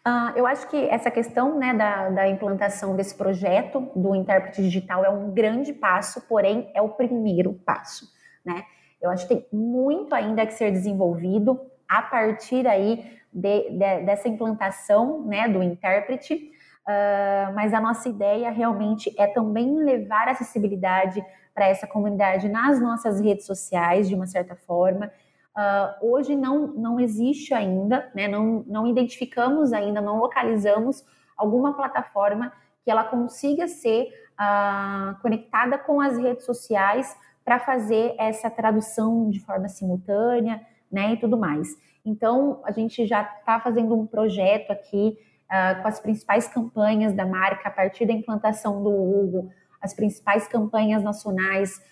Uh, 0.07 0.37
eu 0.37 0.47
acho 0.47 0.69
que 0.69 0.77
essa 0.89 1.11
questão 1.11 1.59
né, 1.59 1.75
da, 1.75 2.09
da, 2.09 2.29
implantação 2.29 2.97
desse 2.97 3.15
projeto 3.15 3.91
do 3.95 4.15
intérprete 4.15 4.63
digital 4.63 5.05
é 5.05 5.11
um 5.11 5.31
grande 5.31 5.73
passo, 5.73 6.23
porém 6.23 6.71
é 6.75 6.81
o 6.81 6.89
primeiro 6.89 7.53
passo. 7.53 8.07
Né? 8.45 8.65
Eu 9.01 9.11
acho 9.11 9.29
que 9.29 9.35
tem 9.35 9.47
muito 9.53 10.15
ainda 10.15 10.47
que 10.47 10.55
ser 10.55 10.73
desenvolvido 10.73 11.61
a 11.89 12.03
partir 12.03 12.67
aí 12.67 13.19
de, 13.33 13.71
de, 13.71 14.01
dessa 14.05 14.29
implantação 14.29 15.23
né, 15.25 15.49
do 15.49 15.63
intérprete, 15.63 16.35
uh, 16.35 17.55
mas 17.55 17.73
a 17.75 17.81
nossa 17.81 18.09
ideia 18.09 18.51
realmente 18.51 19.15
é 19.19 19.27
também 19.27 19.77
levar 19.85 20.29
acessibilidade 20.29 21.23
para 21.55 21.69
essa 21.69 21.87
comunidade 21.87 22.49
nas 22.49 22.81
nossas 22.81 23.21
redes 23.21 23.45
sociais, 23.45 24.09
de 24.09 24.15
uma 24.15 24.27
certa 24.27 24.55
forma, 24.55 25.11
Uh, 25.59 26.13
hoje 26.13 26.37
não, 26.37 26.69
não 26.69 27.01
existe 27.01 27.53
ainda, 27.53 28.09
né, 28.15 28.29
não, 28.29 28.63
não 28.65 28.87
identificamos 28.87 29.73
ainda, 29.73 30.01
não 30.01 30.21
localizamos 30.21 31.05
alguma 31.37 31.75
plataforma 31.75 32.53
que 32.85 32.89
ela 32.89 33.03
consiga 33.03 33.67
ser 33.67 34.07
uh, 34.39 35.21
conectada 35.21 35.77
com 35.77 36.01
as 36.01 36.17
redes 36.17 36.45
sociais 36.45 37.17
para 37.45 37.59
fazer 37.59 38.15
essa 38.21 38.49
tradução 38.49 39.29
de 39.31 39.41
forma 39.41 39.67
simultânea, 39.69 40.65
né, 40.93 41.15
e 41.15 41.17
tudo 41.17 41.37
mais. 41.37 41.77
Então, 42.05 42.61
a 42.63 42.71
gente 42.71 43.05
já 43.05 43.23
está 43.23 43.59
fazendo 43.59 43.99
um 43.99 44.07
projeto 44.07 44.71
aqui 44.71 45.19
uh, 45.51 45.83
com 45.83 45.89
as 45.89 45.99
principais 45.99 46.47
campanhas 46.47 47.13
da 47.13 47.27
marca 47.27 47.69
a 47.69 47.73
partir 47.73 48.07
da 48.07 48.13
implantação 48.13 48.81
do 48.81 48.91
Hugo, 48.91 49.51
as 49.83 49.93
principais 49.93 50.47
campanhas 50.47 51.03
nacionais 51.03 51.83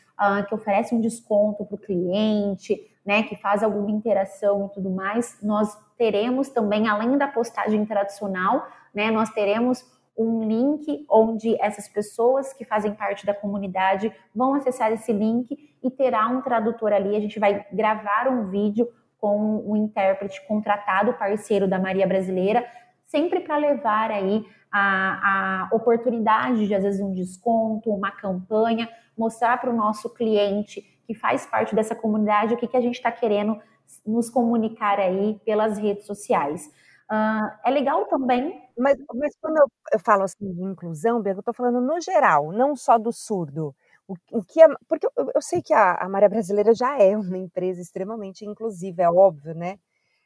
que 0.49 0.55
oferecem 0.55 0.97
um 0.97 1.01
desconto 1.03 1.63
para 1.67 1.75
o 1.75 1.79
cliente, 1.79 2.81
né, 3.07 3.23
que 3.23 3.37
faz 3.37 3.63
alguma 3.63 3.91
interação 3.91 4.67
e 4.67 4.75
tudo 4.75 4.91
mais, 4.91 5.39
nós 5.41 5.79
teremos 5.97 6.49
também, 6.49 6.89
além 6.89 7.17
da 7.17 7.29
postagem 7.29 7.87
tradicional, 7.87 8.67
né, 8.93 9.11
nós 9.11 9.31
teremos 9.31 9.85
um 10.19 10.43
link 10.43 11.07
onde 11.11 11.61
essas 11.61 11.89
pessoas 11.89 12.53
que 12.53 12.65
fazem 12.65 12.95
parte 12.95 13.25
da 13.25 13.35
comunidade 13.35 14.13
vão 14.35 14.55
acessar 14.55 14.91
esse 14.91 15.13
link 15.13 15.57
e 15.83 15.91
terá 15.91 16.27
um 16.27 16.41
tradutor 16.41 16.93
ali. 16.93 17.15
A 17.15 17.21
gente 17.21 17.39
vai 17.39 17.65
gravar 17.73 18.29
um 18.29 18.49
vídeo 18.49 18.89
com 19.21 19.57
o 19.57 19.73
um 19.73 19.77
intérprete 19.77 20.45
contratado, 20.47 21.15
parceiro 21.15 21.69
da 21.69 21.79
Maria 21.79 22.07
Brasileira, 22.07 22.67
sempre 23.07 23.41
para 23.41 23.57
levar 23.57 24.11
aí 24.11 24.45
a, 24.73 25.69
a 25.71 25.75
oportunidade 25.75 26.67
de, 26.67 26.75
às 26.75 26.83
vezes, 26.83 27.01
um 27.01 27.13
desconto, 27.13 27.91
uma 27.91 28.11
campanha, 28.11 28.89
mostrar 29.17 29.59
para 29.61 29.71
o 29.71 29.77
nosso 29.77 30.13
cliente 30.13 30.96
que 31.07 31.15
faz 31.15 31.47
parte 31.47 31.75
dessa 31.75 31.95
comunidade 31.95 32.55
o 32.55 32.57
que, 32.57 32.67
que 32.67 32.77
a 32.77 32.81
gente 32.81 32.97
está 32.97 33.13
querendo 33.13 33.61
nos 34.05 34.29
comunicar 34.29 34.99
aí 34.99 35.41
pelas 35.45 35.79
redes 35.79 36.07
sociais. 36.07 36.67
Uh, 37.11 37.49
é 37.65 37.71
legal 37.71 38.05
também. 38.07 38.61
Mas, 38.77 38.99
mas 39.15 39.37
quando 39.41 39.59
eu, 39.59 39.67
eu 39.93 40.01
falo 40.01 40.25
assim 40.25 40.53
de 40.53 40.63
inclusão, 40.63 41.23
eu 41.25 41.39
estou 41.39 41.55
falando 41.55 41.81
no 41.81 42.01
geral, 42.01 42.53
não 42.53 42.75
só 42.75 42.99
do 42.99 43.13
surdo. 43.13 43.75
O, 44.09 44.15
o 44.33 44.43
que 44.43 44.61
é, 44.61 44.67
porque 44.89 45.07
eu, 45.07 45.31
eu 45.35 45.43
sei 45.43 45.63
que 45.63 45.73
a, 45.73 45.95
a 45.95 46.09
Maria 46.09 46.29
Brasileira 46.29 46.75
já 46.75 47.01
é 47.01 47.17
uma 47.17 47.39
empresa 47.39 47.81
extremamente 47.81 48.45
inclusiva, 48.45 49.03
é 49.03 49.11
óbvio, 49.11 49.55
né? 49.55 49.79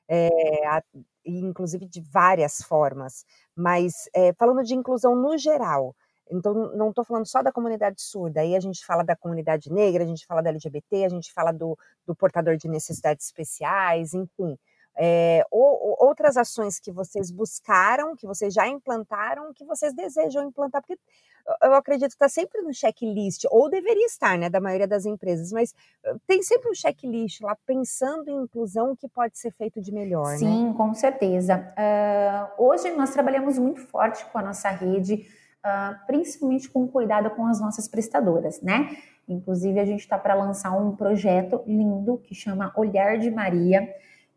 É, 0.08 0.66
a, 0.66 0.82
inclusive 1.24 1.86
de 1.86 2.00
várias 2.00 2.62
formas. 2.62 3.24
Mas 3.54 4.08
é, 4.14 4.32
falando 4.34 4.62
de 4.64 4.74
inclusão 4.74 5.14
no 5.14 5.36
geral, 5.38 5.94
então 6.30 6.54
não 6.74 6.90
estou 6.90 7.04
falando 7.04 7.26
só 7.26 7.42
da 7.42 7.52
comunidade 7.52 8.00
surda, 8.00 8.40
aí 8.40 8.54
a 8.54 8.60
gente 8.60 8.84
fala 8.84 9.02
da 9.02 9.16
comunidade 9.16 9.72
negra, 9.72 10.04
a 10.04 10.06
gente 10.06 10.26
fala 10.26 10.42
da 10.42 10.50
LGBT, 10.50 11.04
a 11.04 11.08
gente 11.08 11.32
fala 11.32 11.52
do, 11.52 11.78
do 12.06 12.14
portador 12.14 12.56
de 12.56 12.68
necessidades 12.68 13.26
especiais, 13.26 14.14
enfim. 14.14 14.56
É, 14.96 15.44
ou, 15.50 15.96
outras 16.00 16.36
ações 16.36 16.78
que 16.78 16.92
vocês 16.92 17.30
buscaram, 17.30 18.14
que 18.14 18.26
vocês 18.26 18.52
já 18.52 18.66
implantaram, 18.68 19.52
que 19.54 19.64
vocês 19.64 19.94
desejam 19.94 20.44
implantar, 20.44 20.82
porque 20.82 20.98
eu 21.62 21.74
acredito 21.74 22.10
que 22.10 22.16
está 22.16 22.28
sempre 22.28 22.60
no 22.62 22.72
checklist, 22.72 23.44
ou 23.50 23.68
deveria 23.68 24.06
estar, 24.06 24.36
né, 24.38 24.50
da 24.50 24.60
maioria 24.60 24.86
das 24.86 25.06
empresas, 25.06 25.52
mas 25.52 25.74
tem 26.26 26.42
sempre 26.42 26.70
um 26.70 26.74
checklist 26.74 27.40
lá 27.40 27.56
pensando 27.66 28.28
em 28.28 28.42
inclusão 28.42 28.94
que 28.94 29.08
pode 29.08 29.38
ser 29.38 29.52
feito 29.52 29.80
de 29.80 29.92
melhor, 29.92 30.36
Sim, 30.36 30.68
né? 30.68 30.74
com 30.76 30.92
certeza. 30.94 31.72
Uh, 31.76 32.64
hoje 32.64 32.90
nós 32.90 33.10
trabalhamos 33.10 33.58
muito 33.58 33.80
forte 33.80 34.24
com 34.26 34.38
a 34.38 34.42
nossa 34.42 34.68
rede, 34.68 35.26
uh, 35.64 36.06
principalmente 36.06 36.68
com 36.68 36.86
cuidado 36.88 37.30
com 37.30 37.46
as 37.46 37.60
nossas 37.60 37.88
prestadoras, 37.88 38.60
né? 38.60 38.96
Inclusive, 39.28 39.78
a 39.78 39.84
gente 39.84 40.00
está 40.00 40.18
para 40.18 40.34
lançar 40.34 40.72
um 40.72 40.96
projeto 40.96 41.62
lindo 41.66 42.18
que 42.18 42.34
chama 42.34 42.72
Olhar 42.76 43.18
de 43.18 43.30
Maria, 43.30 43.88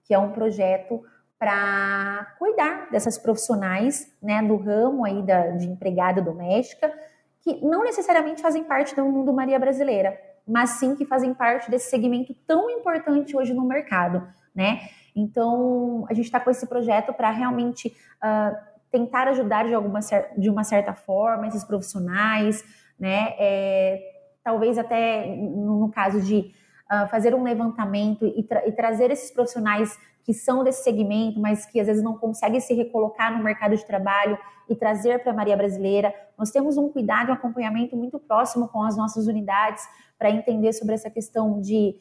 que 0.04 0.14
é 0.14 0.20
um 0.20 0.32
projeto 0.32 1.04
para 1.40 2.36
cuidar 2.38 2.90
dessas 2.90 3.18
profissionais, 3.18 4.16
né, 4.22 4.42
do 4.42 4.56
ramo 4.56 5.04
aí 5.04 5.22
da, 5.24 5.50
de 5.50 5.68
empregada 5.68 6.22
doméstica, 6.22 6.94
que 7.42 7.66
não 7.66 7.84
necessariamente 7.84 8.42
fazem 8.42 8.64
parte 8.64 8.96
do 8.96 9.04
mundo 9.04 9.34
Maria 9.34 9.60
brasileira, 9.60 10.18
mas 10.48 10.72
sim 10.72 10.96
que 10.96 11.06
fazem 11.06 11.34
parte 11.34 11.70
desse 11.70 11.90
segmento 11.90 12.34
tão 12.48 12.70
importante 12.70 13.36
hoje 13.36 13.54
no 13.54 13.66
mercado, 13.66 14.26
né? 14.56 14.88
Então, 15.16 16.06
a 16.10 16.14
gente 16.14 16.26
está 16.26 16.40
com 16.40 16.50
esse 16.50 16.66
projeto 16.66 17.14
para 17.14 17.30
realmente 17.30 17.94
uh, 18.24 18.56
tentar 18.94 19.28
ajudar 19.30 19.66
de, 19.66 19.74
alguma, 19.74 20.02
de 20.38 20.50
uma 20.52 20.64
certa 20.64 20.94
forma 20.94 21.48
esses 21.48 21.64
profissionais, 21.64 22.64
né? 23.00 23.34
É, 23.40 24.00
talvez 24.44 24.78
até 24.78 25.36
no 25.36 25.90
caso 25.90 26.22
de 26.22 26.52
uh, 26.92 27.08
fazer 27.10 27.34
um 27.34 27.42
levantamento 27.42 28.24
e, 28.24 28.44
tra 28.44 28.68
e, 28.68 28.72
trazer 28.72 29.10
esses 29.10 29.32
profissionais 29.32 29.98
que 30.24 30.32
são 30.32 30.64
desse 30.64 30.84
segmento, 30.84 31.40
mas 31.40 31.66
que 31.66 31.80
às 31.80 31.88
vezes 31.88 32.04
não 32.04 32.16
conseguem 32.16 32.60
se 32.60 32.76
recolocar 32.76 33.36
no 33.36 33.44
mercado 33.44 33.76
de 33.76 33.84
trabalho 33.84 34.38
e 34.70 34.76
trazer 34.76 35.24
para 35.24 35.32
a 35.32 35.36
Maria 35.36 35.58
Brasileira. 35.58 36.14
Nós 36.38 36.52
temos 36.52 36.78
um 36.78 36.88
cuidado, 36.88 37.30
um 37.30 37.34
acompanhamento 37.34 37.98
muito 37.98 38.20
próximo 38.20 38.68
com 38.68 38.84
as 38.84 38.96
nossas 38.96 39.26
unidades 39.26 39.84
para 40.20 40.30
entender 40.30 40.72
sobre 40.72 40.94
essa 40.94 41.10
questão 41.10 41.60
de, 41.60 41.96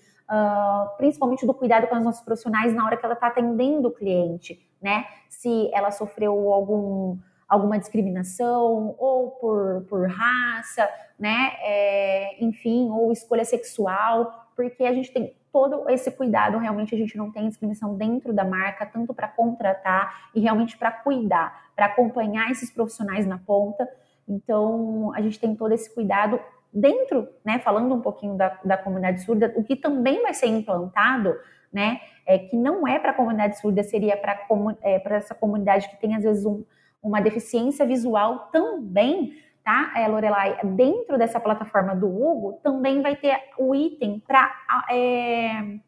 principalmente 0.96 1.46
do 1.46 1.54
cuidado 1.54 1.86
com 1.86 1.96
os 1.96 2.04
nossos 2.04 2.22
profissionais 2.22 2.74
na 2.74 2.84
hora 2.84 2.96
que 2.96 3.04
ela 3.04 3.14
está 3.14 3.28
atendendo 3.28 3.88
o 3.88 3.92
cliente, 3.92 4.66
né? 4.80 5.04
Se 5.28 5.70
ela 5.72 5.90
sofreu 5.90 6.52
algum 6.52 7.18
alguma 7.48 7.78
discriminação 7.78 8.94
ou 8.98 9.32
por, 9.32 9.84
por 9.86 10.08
raça, 10.08 10.88
né? 11.18 11.52
É, 11.60 12.42
enfim, 12.42 12.88
ou 12.88 13.12
escolha 13.12 13.44
sexual 13.44 14.42
porque 14.56 14.84
a 14.84 14.92
gente 14.92 15.12
tem 15.12 15.34
todo 15.52 15.88
esse 15.90 16.10
cuidado, 16.10 16.58
realmente 16.58 16.94
a 16.94 16.98
gente 16.98 17.16
não 17.16 17.30
tem 17.30 17.48
discriminação 17.48 17.94
dentro 17.94 18.32
da 18.32 18.44
marca, 18.44 18.86
tanto 18.86 19.12
para 19.12 19.28
contratar 19.28 20.30
e 20.34 20.40
realmente 20.40 20.78
para 20.78 20.90
cuidar, 20.90 21.70
para 21.76 21.86
acompanhar 21.86 22.50
esses 22.50 22.70
profissionais 22.70 23.26
na 23.26 23.38
ponta. 23.38 23.88
Então, 24.26 25.12
a 25.14 25.20
gente 25.20 25.38
tem 25.38 25.54
todo 25.54 25.72
esse 25.72 25.92
cuidado 25.94 26.40
dentro, 26.72 27.28
né, 27.44 27.58
falando 27.58 27.94
um 27.94 28.00
pouquinho 28.00 28.34
da, 28.34 28.58
da 28.64 28.76
comunidade 28.76 29.22
surda, 29.22 29.52
o 29.56 29.62
que 29.62 29.76
também 29.76 30.22
vai 30.22 30.32
ser 30.32 30.46
implantado, 30.46 31.34
né, 31.72 32.00
é 32.26 32.38
que 32.38 32.56
não 32.56 32.86
é 32.86 32.98
para 32.98 33.10
a 33.10 33.14
comunidade 33.14 33.58
surda, 33.60 33.82
seria 33.82 34.16
para 34.16 34.40
é, 34.82 35.02
essa 35.14 35.34
comunidade 35.34 35.88
que 35.88 35.96
tem, 35.96 36.14
às 36.14 36.22
vezes, 36.22 36.44
um, 36.44 36.64
uma 37.02 37.20
deficiência 37.20 37.84
visual 37.84 38.50
também, 38.52 39.34
tá, 39.64 39.92
é, 39.96 40.06
Lorelai, 40.08 40.58
dentro 40.64 41.18
dessa 41.18 41.38
plataforma 41.38 41.94
do 41.94 42.06
Hugo 42.06 42.60
também 42.62 43.02
vai 43.02 43.16
ter 43.16 43.38
o 43.58 43.74
item 43.74 44.20
para 44.26 44.50
é, 44.90 45.78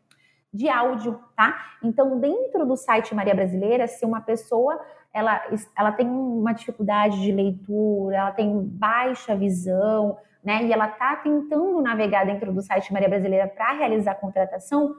de 0.53 0.68
áudio, 0.68 1.18
tá? 1.37 1.57
Então, 1.83 2.20
dentro 2.20 2.64
do 2.64 2.77
site 2.77 3.14
Maria 3.14 3.35
Brasileira, 3.35 3.88
se 3.88 4.05
uma 4.05 4.20
pessoa 4.20 4.81
ela, 5.12 5.42
ela 5.77 5.92
tem 5.92 6.09
uma 6.09 6.53
dificuldade 6.53 7.20
de 7.20 7.31
leitura, 7.31 8.16
ela 8.16 8.33
tem 8.33 8.61
baixa 8.61 9.37
visão, 9.37 10.16
né? 10.44 10.64
E 10.64 10.72
ela 10.72 10.88
tá 10.88 11.16
tentando 11.16 11.80
navegar 11.80 12.26
dentro 12.26 12.52
do 12.52 12.61
site 12.61 12.92
Maria 12.92 13.09
Brasileira 13.09 13.48
para 13.48 13.72
realizar 13.72 14.12
a 14.12 14.16
contratação, 14.16 14.94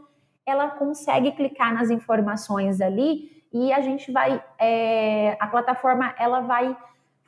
ela 0.45 0.69
consegue 0.69 1.31
clicar 1.31 1.73
nas 1.73 1.89
informações 1.89 2.81
ali 2.81 3.43
e 3.53 3.71
a 3.71 3.79
gente 3.81 4.12
vai, 4.12 4.43
é, 4.60 5.38
a 5.39 5.47
plataforma 5.47 6.13
ela 6.17 6.41
vai 6.41 6.75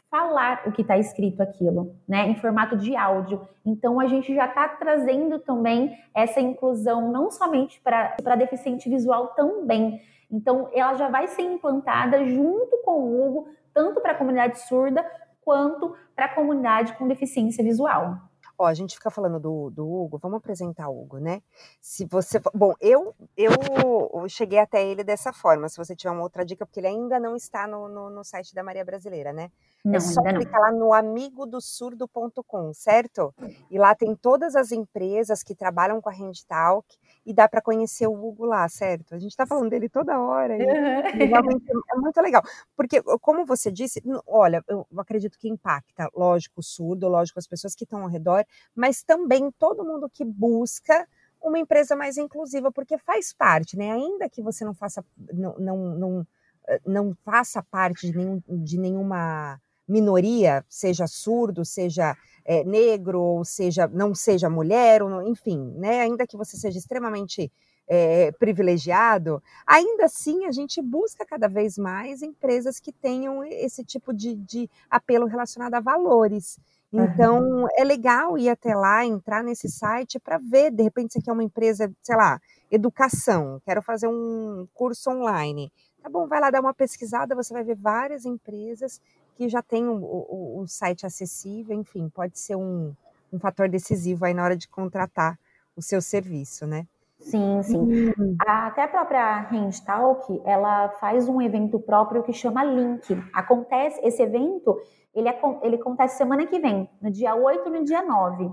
falar 0.10 0.64
o 0.66 0.72
que 0.72 0.82
está 0.82 0.98
escrito 0.98 1.42
aquilo, 1.42 1.96
né, 2.08 2.28
em 2.28 2.36
formato 2.36 2.78
de 2.78 2.96
áudio. 2.96 3.48
Então 3.66 4.00
a 4.00 4.08
gente 4.08 4.34
já 4.34 4.46
está 4.46 4.68
trazendo 4.70 5.40
também 5.40 5.98
essa 6.14 6.40
inclusão 6.40 7.12
não 7.12 7.30
somente 7.30 7.82
para 7.82 8.36
deficiente 8.36 8.90
visual 8.90 9.28
também. 9.30 10.02
Então 10.32 10.70
ela 10.74 10.94
já 10.96 11.10
vai 11.10 11.28
ser 11.28 11.42
implantada 11.42 12.26
junto 12.26 12.78
com 12.84 12.92
o 12.92 13.28
Hugo, 13.28 13.50
tanto 13.74 14.02
para 14.02 14.14
a 14.14 14.16
comunidade 14.16 14.60
surda 14.60 15.06
quanto 15.48 15.96
para 16.14 16.26
a 16.26 16.36
comunidade 16.36 16.98
com 16.98 17.08
deficiência 17.08 17.64
visual. 17.64 18.18
Ó, 18.60 18.66
a 18.66 18.74
gente 18.74 18.96
fica 18.96 19.10
falando 19.10 19.40
do, 19.40 19.70
do 19.70 19.88
Hugo, 19.88 20.18
vamos 20.18 20.40
apresentar 20.40 20.90
o 20.90 21.02
Hugo, 21.02 21.20
né? 21.20 21.42
Se 21.80 22.06
você. 22.06 22.42
Bom, 22.54 22.74
eu, 22.82 23.16
eu 23.38 24.28
cheguei 24.28 24.60
até 24.60 24.86
ele 24.86 25.06
dessa 25.06 25.32
forma. 25.32 25.70
Se 25.70 25.78
você 25.78 25.96
tiver 25.96 26.12
uma 26.12 26.24
outra 26.24 26.44
dica, 26.44 26.66
porque 26.66 26.82
ele 26.82 26.88
ainda 26.88 27.18
não 27.18 27.36
está 27.36 27.66
no, 27.66 27.88
no, 27.88 28.10
no 28.10 28.24
site 28.26 28.54
da 28.54 28.64
Maria 28.64 28.84
Brasileira, 28.84 29.32
né? 29.32 29.52
É 29.86 29.90
não, 29.90 29.96
é 29.96 30.00
só 30.00 30.22
clicar 30.22 30.60
lá 30.60 30.72
no 30.72 30.92
amigodosurdo.com, 30.92 32.74
certo? 32.74 33.34
E 33.72 33.78
lá 33.78 33.96
tem 33.96 34.16
todas 34.16 34.56
as 34.56 34.72
empresas 34.74 35.44
que 35.44 35.56
trabalham 35.56 36.02
com 36.02 36.10
a 36.10 36.14
Handtalk 36.14 36.88
e 37.28 37.34
dá 37.34 37.48
para 37.48 37.62
conhecer 37.62 38.08
o 38.08 38.14
Hugo 38.14 38.46
lá, 38.46 38.68
certo? 38.70 39.14
A 39.14 39.20
gente 39.20 39.32
está 39.32 39.46
falando 39.46 39.70
dele 39.70 39.90
toda 39.90 40.18
hora. 40.18 40.56
E, 40.56 40.62
e 40.62 41.26
realmente 41.26 41.66
é 41.92 41.98
muito 41.98 42.22
legal. 42.22 42.42
Porque, 42.74 43.02
como 43.20 43.46
você 43.46 43.70
disse, 43.70 44.02
olha, 44.26 44.64
eu 44.66 44.88
acredito 44.98 45.38
que 45.38 45.50
impacta, 45.50 46.10
lógico, 46.16 46.62
o 46.62 46.64
surdo, 46.64 47.10
lógico, 47.10 47.38
as 47.38 47.46
pessoas 47.46 47.76
que 47.76 47.84
estão 47.84 48.02
ao 48.02 48.08
redor, 48.08 48.46
mas 48.74 49.04
também 49.04 49.52
todo 49.60 49.84
mundo 49.84 50.10
que 50.10 50.24
busca 50.24 51.06
uma 51.42 51.60
empresa 51.60 51.98
mais 51.98 52.18
inclusiva, 52.18 52.72
porque 52.72 52.98
faz 52.98 53.34
parte, 53.34 53.76
né? 53.78 53.92
Ainda 53.92 54.30
que 54.30 54.42
você 54.42 54.64
não 54.64 54.74
faça, 54.74 55.04
não, 55.34 55.54
não, 55.60 55.78
não, 55.98 56.28
eh, 56.70 56.82
não 56.86 57.14
faça 57.26 57.62
parte 57.62 58.10
de, 58.10 58.18
nenhum, 58.18 58.42
de 58.48 58.80
nenhuma 58.80 59.60
minoria, 59.88 60.66
seja 60.68 61.08
surdo, 61.08 61.64
seja 61.64 62.16
é, 62.44 62.64
negro, 62.64 63.22
ou 63.22 63.46
seja, 63.46 63.88
não 63.88 64.16
seja 64.16 64.50
mulher, 64.50 65.04
ou 65.04 65.10
não, 65.10 65.28
enfim, 65.28 65.74
né? 65.76 66.02
Ainda 66.02 66.26
que 66.26 66.38
você 66.38 66.58
seja 66.58 66.78
extremamente 66.78 67.52
é, 67.88 68.32
privilegiado, 68.34 69.42
ainda 69.66 70.06
assim 70.06 70.46
a 70.46 70.52
gente 70.52 70.82
busca 70.82 71.26
cada 71.26 71.48
vez 71.48 71.78
mais 71.78 72.22
empresas 72.22 72.80
que 72.80 72.92
tenham 72.92 73.44
esse 73.44 73.84
tipo 73.84 74.14
de, 74.14 74.36
de 74.36 74.70
apelo 74.90 75.26
relacionado 75.26 75.74
a 75.76 75.80
valores. 75.80 76.60
Então, 76.92 77.42
uhum. 77.42 77.68
é 77.78 77.84
legal 77.84 78.38
ir 78.38 78.50
até 78.50 78.74
lá, 78.74 79.06
entrar 79.06 79.44
nesse 79.44 79.70
site 79.70 80.20
para 80.20 80.38
ver, 80.38 80.72
de 80.72 80.84
repente, 80.84 81.14
você 81.14 81.22
quer 81.22 81.34
uma 81.34 81.44
empresa, 81.44 81.92
sei 82.02 82.16
lá, 82.16 82.40
educação, 82.72 83.62
quero 83.66 83.82
fazer 83.82 84.08
um 84.08 84.66
curso 84.74 85.10
online. 85.10 85.72
Tá 86.02 86.10
bom, 86.10 86.28
vai 86.28 86.40
lá 86.40 86.50
dar 86.50 86.62
uma 86.62 86.74
pesquisada, 86.74 87.36
você 87.36 87.54
vai 87.54 87.64
ver 87.64 87.76
várias 87.76 88.24
empresas 88.26 89.02
que 89.38 89.48
já 89.48 89.62
têm 89.62 89.88
o, 89.88 89.94
o, 89.94 90.62
o 90.62 90.68
site 90.68 91.06
acessível, 91.06 91.80
enfim, 91.80 92.10
pode 92.10 92.40
ser 92.40 92.56
um, 92.56 92.92
um 93.32 93.40
fator 93.40 93.70
decisivo 93.70 94.26
aí 94.26 94.34
na 94.34 94.44
hora 94.44 94.58
de 94.58 94.68
contratar 94.68 95.38
o 95.76 95.82
seu 95.82 96.02
serviço, 96.02 96.66
né? 96.66 96.88
Sim, 97.20 97.62
sim. 97.62 97.78
Hum. 97.78 98.36
Até 98.40 98.84
a 98.84 98.88
própria 98.88 99.42
Handtalk, 99.52 100.42
ela 100.44 100.90
faz 101.00 101.30
um 101.30 101.40
evento 101.40 101.80
próprio 101.80 102.24
que 102.24 102.34
chama 102.34 102.64
Link. 102.64 103.06
Acontece, 103.32 104.00
esse 104.04 104.22
evento, 104.22 104.80
ele, 105.14 105.30
é, 105.30 105.40
ele 105.62 105.76
acontece 105.76 106.18
semana 106.18 106.46
que 106.48 106.60
vem, 106.60 106.90
no 107.00 107.12
dia 107.12 107.36
8 107.36 107.68
e 107.68 107.72
no 107.72 107.84
dia 107.84 108.04
9. 108.04 108.52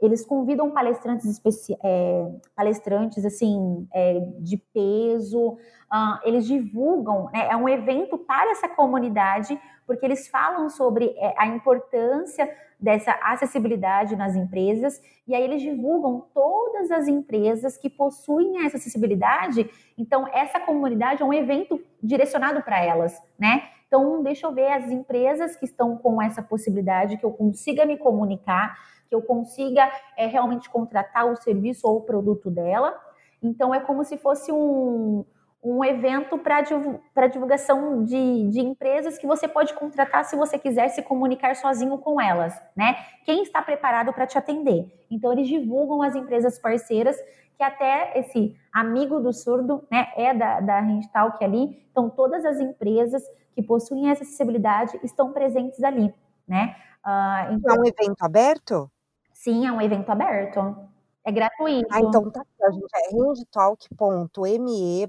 Eles 0.00 0.24
convidam 0.24 0.70
palestrantes 0.70 1.26
especi 1.26 1.76
é, 1.82 2.26
palestrantes 2.54 3.24
assim 3.24 3.86
é, 3.92 4.20
de 4.38 4.56
peso. 4.56 5.58
Uh, 5.92 6.18
eles 6.24 6.46
divulgam, 6.46 7.28
né, 7.32 7.48
é 7.50 7.56
um 7.56 7.68
evento 7.68 8.16
para 8.16 8.50
essa 8.52 8.68
comunidade, 8.68 9.60
porque 9.90 10.06
eles 10.06 10.28
falam 10.28 10.70
sobre 10.70 11.06
é, 11.18 11.34
a 11.36 11.48
importância 11.48 12.48
dessa 12.78 13.10
acessibilidade 13.24 14.14
nas 14.14 14.36
empresas, 14.36 15.02
e 15.26 15.34
aí 15.34 15.42
eles 15.42 15.60
divulgam 15.60 16.28
todas 16.32 16.92
as 16.92 17.08
empresas 17.08 17.76
que 17.76 17.90
possuem 17.90 18.64
essa 18.64 18.76
acessibilidade. 18.76 19.68
Então, 19.98 20.28
essa 20.32 20.60
comunidade 20.60 21.22
é 21.22 21.24
um 21.24 21.34
evento 21.34 21.82
direcionado 22.00 22.62
para 22.62 22.80
elas, 22.80 23.20
né? 23.36 23.64
Então, 23.88 24.22
deixa 24.22 24.46
eu 24.46 24.52
ver 24.52 24.70
as 24.70 24.88
empresas 24.92 25.56
que 25.56 25.64
estão 25.64 25.96
com 25.96 26.22
essa 26.22 26.40
possibilidade, 26.40 27.16
que 27.16 27.26
eu 27.26 27.32
consiga 27.32 27.84
me 27.84 27.98
comunicar, 27.98 28.78
que 29.08 29.14
eu 29.16 29.20
consiga 29.20 29.90
é, 30.16 30.26
realmente 30.26 30.70
contratar 30.70 31.26
o 31.26 31.34
serviço 31.34 31.88
ou 31.88 31.96
o 31.96 32.02
produto 32.02 32.48
dela. 32.48 32.96
Então, 33.42 33.74
é 33.74 33.80
como 33.80 34.04
se 34.04 34.16
fosse 34.16 34.52
um, 34.52 35.24
um 35.62 35.84
evento 35.84 36.38
para 36.38 37.26
divulgação 37.28 38.02
de, 38.02 38.48
de 38.48 38.60
empresas 38.60 39.18
que 39.18 39.26
você 39.26 39.46
pode 39.46 39.74
contratar 39.74 40.24
se 40.24 40.34
você 40.34 40.58
quiser 40.58 40.88
se 40.88 41.02
comunicar 41.02 41.54
sozinho 41.54 41.98
com 41.98 42.20
elas, 42.20 42.54
né? 42.74 42.96
Quem 43.24 43.42
está 43.42 43.60
preparado 43.60 44.12
para 44.12 44.26
te 44.26 44.38
atender? 44.38 44.90
Então, 45.10 45.32
eles 45.32 45.46
divulgam 45.46 46.02
as 46.02 46.14
empresas 46.14 46.58
parceiras, 46.58 47.16
que 47.58 47.62
até 47.62 48.18
esse 48.18 48.56
amigo 48.72 49.20
do 49.20 49.34
surdo, 49.34 49.86
né, 49.90 50.08
é 50.16 50.32
da, 50.32 50.60
da 50.60 50.82
Talk 51.12 51.44
ali. 51.44 51.86
Então, 51.90 52.08
todas 52.08 52.42
as 52.44 52.58
empresas 52.58 53.22
que 53.54 53.62
possuem 53.62 54.10
essa 54.10 54.22
acessibilidade 54.22 54.98
estão 55.02 55.32
presentes 55.32 55.82
ali, 55.84 56.14
né? 56.48 56.74
Uh, 57.04 57.52
então... 57.52 57.74
É 57.74 57.78
um 57.80 57.84
evento 57.84 58.22
aberto? 58.22 58.90
Sim, 59.34 59.66
é 59.66 59.72
um 59.72 59.80
evento 59.80 60.08
aberto. 60.10 60.89
É 61.24 61.30
gratuito. 61.30 61.88
Ah, 61.90 62.00
então 62.00 62.30
tá 62.30 62.40
aqui, 62.40 62.64
a 62.64 62.70
gente 62.70 62.90
é 62.94 63.10
handtalk.me 63.14 65.08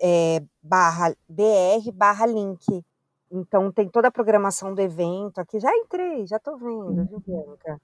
é, 0.00 0.42
barra 0.62 1.14
br 1.28 1.92
barra 1.94 2.26
link. 2.26 2.84
Então 3.30 3.70
tem 3.70 3.88
toda 3.88 4.08
a 4.08 4.12
programação 4.12 4.74
do 4.74 4.80
evento 4.80 5.40
aqui. 5.40 5.58
Já 5.60 5.74
entrei, 5.76 6.26
já 6.26 6.38
tô 6.38 6.56
vendo, 6.56 7.06
viu, 7.06 7.16
uhum. 7.16 7.44
Bianca? 7.46 7.80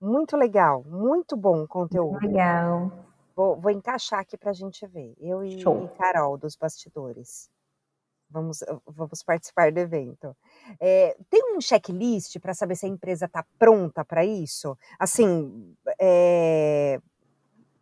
Muito 0.00 0.36
legal, 0.36 0.84
muito 0.86 1.36
bom 1.36 1.62
o 1.62 1.68
conteúdo. 1.68 2.18
Legal. 2.20 2.92
Vou, 3.34 3.56
vou 3.56 3.70
encaixar 3.72 4.20
aqui 4.20 4.36
pra 4.36 4.52
gente 4.52 4.86
ver. 4.86 5.14
Eu 5.18 5.42
e, 5.42 5.58
e 5.58 5.88
Carol, 5.98 6.36
dos 6.36 6.54
bastidores. 6.54 7.50
Vamos, 8.34 8.64
vamos 8.84 9.22
participar 9.22 9.70
do 9.70 9.78
evento. 9.78 10.36
É, 10.80 11.16
tem 11.30 11.56
um 11.56 11.60
checklist 11.60 12.40
para 12.40 12.52
saber 12.52 12.74
se 12.74 12.84
a 12.84 12.88
empresa 12.88 13.26
está 13.26 13.44
pronta 13.56 14.04
para 14.04 14.24
isso? 14.24 14.76
Assim, 14.98 15.72
é, 16.00 17.00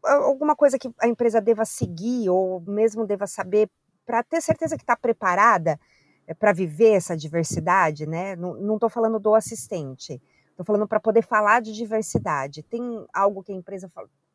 alguma 0.04 0.54
coisa 0.54 0.78
que 0.78 0.92
a 1.00 1.08
empresa 1.08 1.40
deva 1.40 1.64
seguir 1.64 2.28
ou 2.28 2.60
mesmo 2.60 3.06
deva 3.06 3.26
saber 3.26 3.70
para 4.04 4.22
ter 4.22 4.42
certeza 4.42 4.76
que 4.76 4.82
está 4.82 4.94
preparada 4.94 5.80
é, 6.26 6.34
para 6.34 6.52
viver 6.52 6.92
essa 6.92 7.16
diversidade, 7.16 8.06
né? 8.06 8.36
Não 8.36 8.74
estou 8.74 8.90
falando 8.90 9.18
do 9.18 9.34
assistente, 9.34 10.20
estou 10.50 10.66
falando 10.66 10.86
para 10.86 11.00
poder 11.00 11.22
falar 11.22 11.62
de 11.62 11.72
diversidade. 11.72 12.62
Tem 12.62 12.82
algo 13.14 13.42
que 13.42 13.52
a 13.52 13.56
empresa 13.56 13.88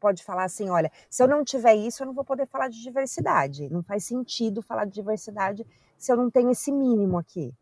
pode 0.07 0.23
falar 0.23 0.45
assim, 0.45 0.69
olha, 0.69 0.89
se 1.09 1.21
eu 1.21 1.27
não 1.27 1.43
tiver 1.43 1.75
isso, 1.75 2.01
eu 2.01 2.07
não 2.07 2.13
vou 2.13 2.23
poder 2.23 2.47
falar 2.47 2.69
de 2.69 2.81
diversidade. 2.81 3.69
Não 3.69 3.83
faz 3.83 4.05
sentido 4.05 4.61
falar 4.61 4.85
de 4.85 4.93
diversidade 4.93 5.67
se 5.97 6.09
eu 6.09 6.15
não 6.15 6.29
tenho 6.29 6.49
esse 6.49 6.71
mínimo 6.71 7.17
aqui. 7.17 7.53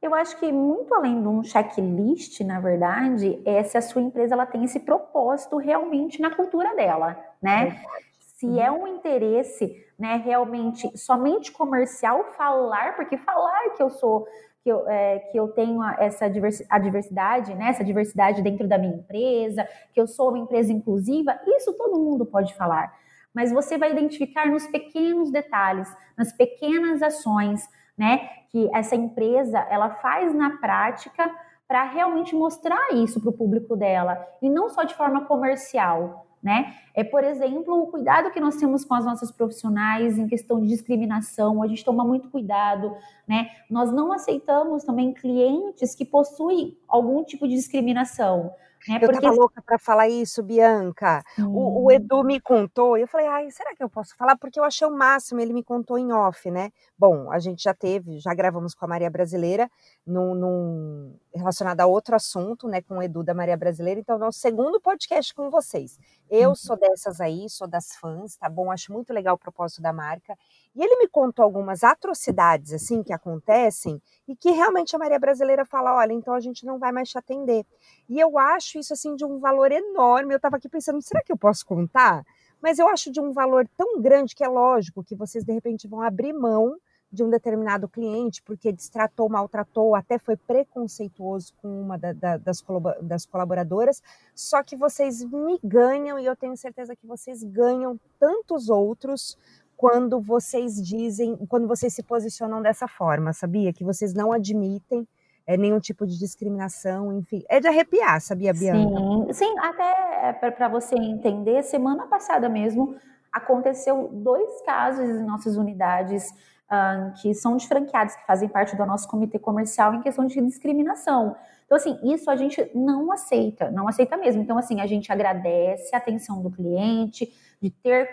Eu 0.00 0.14
acho 0.14 0.38
que 0.38 0.52
muito 0.52 0.94
além 0.94 1.20
de 1.20 1.26
um 1.26 1.42
checklist, 1.42 2.40
na 2.42 2.60
verdade, 2.60 3.42
é 3.44 3.64
se 3.64 3.76
a 3.76 3.82
sua 3.82 4.00
empresa 4.00 4.34
ela 4.34 4.46
tem 4.46 4.64
esse 4.64 4.78
propósito 4.78 5.56
realmente 5.56 6.22
na 6.22 6.34
cultura 6.34 6.74
dela, 6.76 7.18
né? 7.42 7.82
Se 8.18 8.58
é 8.60 8.70
um 8.70 8.86
interesse, 8.86 9.84
né, 9.98 10.16
realmente 10.16 10.96
somente 10.96 11.50
comercial 11.50 12.32
falar, 12.38 12.94
porque 12.94 13.18
falar 13.18 13.70
que 13.76 13.82
eu 13.82 13.90
sou 13.90 14.26
que 14.70 14.72
eu, 14.72 14.88
é, 14.88 15.18
que 15.18 15.36
eu 15.38 15.48
tenho 15.48 15.82
essa 15.98 16.26
a 16.68 16.78
diversidade, 16.78 17.54
né, 17.54 17.68
essa 17.70 17.84
diversidade 17.84 18.40
dentro 18.40 18.68
da 18.68 18.78
minha 18.78 18.94
empresa, 18.94 19.66
que 19.92 20.00
eu 20.00 20.06
sou 20.06 20.28
uma 20.28 20.38
empresa 20.38 20.72
inclusiva, 20.72 21.38
isso 21.46 21.72
todo 21.76 21.98
mundo 21.98 22.24
pode 22.24 22.54
falar. 22.54 22.94
Mas 23.34 23.52
você 23.52 23.76
vai 23.76 23.90
identificar 23.90 24.46
nos 24.46 24.66
pequenos 24.66 25.30
detalhes, 25.30 25.88
nas 26.16 26.32
pequenas 26.32 27.02
ações, 27.02 27.68
né, 27.98 28.28
que 28.50 28.70
essa 28.74 28.94
empresa 28.94 29.58
ela 29.68 29.90
faz 29.96 30.32
na 30.34 30.56
prática 30.58 31.30
para 31.66 31.84
realmente 31.84 32.34
mostrar 32.34 32.92
isso 32.94 33.20
para 33.20 33.30
o 33.30 33.36
público 33.36 33.76
dela 33.76 34.24
e 34.40 34.48
não 34.48 34.68
só 34.68 34.84
de 34.84 34.94
forma 34.94 35.24
comercial, 35.26 36.26
né? 36.42 36.74
É, 36.94 37.04
por 37.04 37.22
exemplo, 37.22 37.82
o 37.82 37.86
cuidado 37.88 38.30
que 38.30 38.40
nós 38.40 38.56
temos 38.56 38.84
com 38.84 38.94
as 38.94 39.04
nossas 39.04 39.30
profissionais 39.30 40.18
em 40.18 40.26
questão 40.26 40.60
de 40.60 40.68
discriminação, 40.68 41.62
a 41.62 41.66
gente 41.66 41.84
toma 41.84 42.04
muito 42.04 42.28
cuidado, 42.30 42.96
né? 43.28 43.50
Nós 43.70 43.92
não 43.92 44.12
aceitamos 44.12 44.84
também 44.84 45.12
clientes 45.12 45.94
que 45.94 46.04
possuem 46.04 46.76
algum 46.88 47.22
tipo 47.22 47.46
de 47.46 47.54
discriminação. 47.54 48.52
Eu 48.88 49.00
Porque... 49.00 49.20
tava 49.20 49.34
louca 49.34 49.62
para 49.62 49.78
falar 49.78 50.08
isso, 50.08 50.42
Bianca. 50.42 51.22
O, 51.38 51.84
o, 51.84 51.92
Edu 51.92 52.24
me 52.24 52.40
contou, 52.40 52.96
e 52.96 53.02
eu 53.02 53.06
falei, 53.06 53.26
ai, 53.26 53.50
será 53.50 53.74
que 53.74 53.82
eu 53.82 53.90
posso 53.90 54.16
falar? 54.16 54.36
Porque 54.36 54.58
eu 54.58 54.64
achei 54.64 54.86
o 54.86 54.90
máximo, 54.90 55.40
ele 55.40 55.52
me 55.52 55.62
contou 55.62 55.98
em 55.98 56.12
off, 56.12 56.50
né? 56.50 56.72
Bom, 56.98 57.30
a 57.30 57.38
gente 57.38 57.62
já 57.62 57.74
teve, 57.74 58.18
já 58.18 58.32
gravamos 58.32 58.74
com 58.74 58.84
a 58.84 58.88
Maria 58.88 59.10
Brasileira, 59.10 59.70
num, 60.06 60.34
num 60.34 61.18
relacionado 61.34 61.80
a 61.80 61.86
outro 61.86 62.16
assunto, 62.16 62.66
né, 62.68 62.80
com 62.80 62.98
o 62.98 63.02
Edu 63.02 63.22
da 63.22 63.34
Maria 63.34 63.56
Brasileira, 63.56 64.00
então 64.00 64.22
é 64.22 64.28
o 64.28 64.32
segundo 64.32 64.80
podcast 64.80 65.34
com 65.34 65.50
vocês. 65.50 65.98
Eu 66.30 66.50
uhum. 66.50 66.54
sou 66.54 66.76
dessas 66.76 67.20
aí, 67.20 67.48
sou 67.50 67.68
das 67.68 67.96
fãs, 67.96 68.36
tá 68.36 68.48
bom? 68.48 68.70
Acho 68.70 68.92
muito 68.92 69.12
legal 69.12 69.34
o 69.34 69.38
propósito 69.38 69.82
da 69.82 69.92
marca. 69.92 70.36
E 70.74 70.82
ele 70.82 70.96
me 70.96 71.08
contou 71.08 71.44
algumas 71.44 71.82
atrocidades, 71.82 72.72
assim, 72.72 73.02
que 73.02 73.12
acontecem, 73.12 74.00
e 74.28 74.36
que 74.36 74.50
realmente 74.50 74.94
a 74.94 74.98
Maria 74.98 75.18
Brasileira 75.18 75.64
fala, 75.64 75.96
olha, 75.96 76.12
então 76.12 76.32
a 76.32 76.40
gente 76.40 76.64
não 76.64 76.78
vai 76.78 76.92
mais 76.92 77.08
te 77.08 77.18
atender. 77.18 77.66
E 78.08 78.20
eu 78.20 78.38
acho 78.38 78.78
isso, 78.78 78.92
assim, 78.92 79.16
de 79.16 79.24
um 79.24 79.38
valor 79.38 79.72
enorme. 79.72 80.32
Eu 80.32 80.36
estava 80.36 80.56
aqui 80.56 80.68
pensando, 80.68 81.02
será 81.02 81.22
que 81.22 81.32
eu 81.32 81.36
posso 81.36 81.66
contar? 81.66 82.24
Mas 82.62 82.78
eu 82.78 82.86
acho 82.88 83.10
de 83.10 83.20
um 83.20 83.32
valor 83.32 83.68
tão 83.76 84.00
grande 84.00 84.34
que 84.34 84.44
é 84.44 84.48
lógico 84.48 85.02
que 85.02 85.16
vocês, 85.16 85.44
de 85.44 85.52
repente, 85.52 85.88
vão 85.88 86.02
abrir 86.02 86.32
mão 86.32 86.76
de 87.12 87.24
um 87.24 87.30
determinado 87.30 87.88
cliente 87.88 88.42
porque 88.42 88.70
destratou, 88.70 89.28
maltratou, 89.28 89.94
até 89.94 90.18
foi 90.18 90.36
preconceituoso 90.36 91.52
com 91.60 91.82
uma 91.82 91.98
da, 91.98 92.12
da, 92.12 92.36
das, 92.36 92.64
das 93.02 93.26
colaboradoras, 93.26 94.00
só 94.34 94.62
que 94.62 94.76
vocês 94.76 95.24
me 95.24 95.58
ganham 95.62 96.18
e 96.18 96.24
eu 96.24 96.36
tenho 96.36 96.56
certeza 96.56 96.94
que 96.94 97.06
vocês 97.06 97.42
ganham 97.42 97.98
tantos 98.18 98.68
outros 98.68 99.36
quando 99.80 100.20
vocês 100.20 100.74
dizem, 100.74 101.34
quando 101.48 101.66
vocês 101.66 101.94
se 101.94 102.02
posicionam 102.02 102.60
dessa 102.60 102.86
forma, 102.86 103.32
sabia? 103.32 103.72
Que 103.72 103.82
vocês 103.82 104.12
não 104.12 104.30
admitem 104.30 105.08
é, 105.46 105.56
nenhum 105.56 105.80
tipo 105.80 106.06
de 106.06 106.18
discriminação, 106.18 107.10
enfim. 107.14 107.42
É 107.48 107.60
de 107.60 107.66
arrepiar, 107.66 108.20
sabia, 108.20 108.52
Bianca? 108.52 109.32
Sim, 109.32 109.32
sim 109.32 109.58
até 109.58 110.50
para 110.50 110.68
você 110.68 110.94
entender, 110.96 111.62
semana 111.62 112.06
passada 112.08 112.46
mesmo 112.46 112.94
aconteceu 113.32 114.10
dois 114.12 114.60
casos 114.66 115.08
em 115.08 115.24
nossas 115.24 115.56
unidades 115.56 116.28
uh, 116.70 117.14
que 117.22 117.32
são 117.32 117.56
de 117.56 117.66
franqueados, 117.66 118.14
que 118.16 118.26
fazem 118.26 118.50
parte 118.50 118.76
do 118.76 118.84
nosso 118.84 119.08
comitê 119.08 119.38
comercial 119.38 119.94
em 119.94 120.02
questão 120.02 120.26
de 120.26 120.38
discriminação. 120.42 121.34
Então, 121.70 121.76
assim, 121.76 122.00
isso 122.12 122.28
a 122.28 122.34
gente 122.34 122.68
não 122.74 123.12
aceita, 123.12 123.70
não 123.70 123.86
aceita 123.86 124.16
mesmo. 124.16 124.42
Então, 124.42 124.58
assim, 124.58 124.80
a 124.80 124.88
gente 124.88 125.12
agradece 125.12 125.94
a 125.94 125.98
atenção 125.98 126.42
do 126.42 126.50
cliente, 126.50 127.32
de 127.62 127.70
ter, 127.70 128.08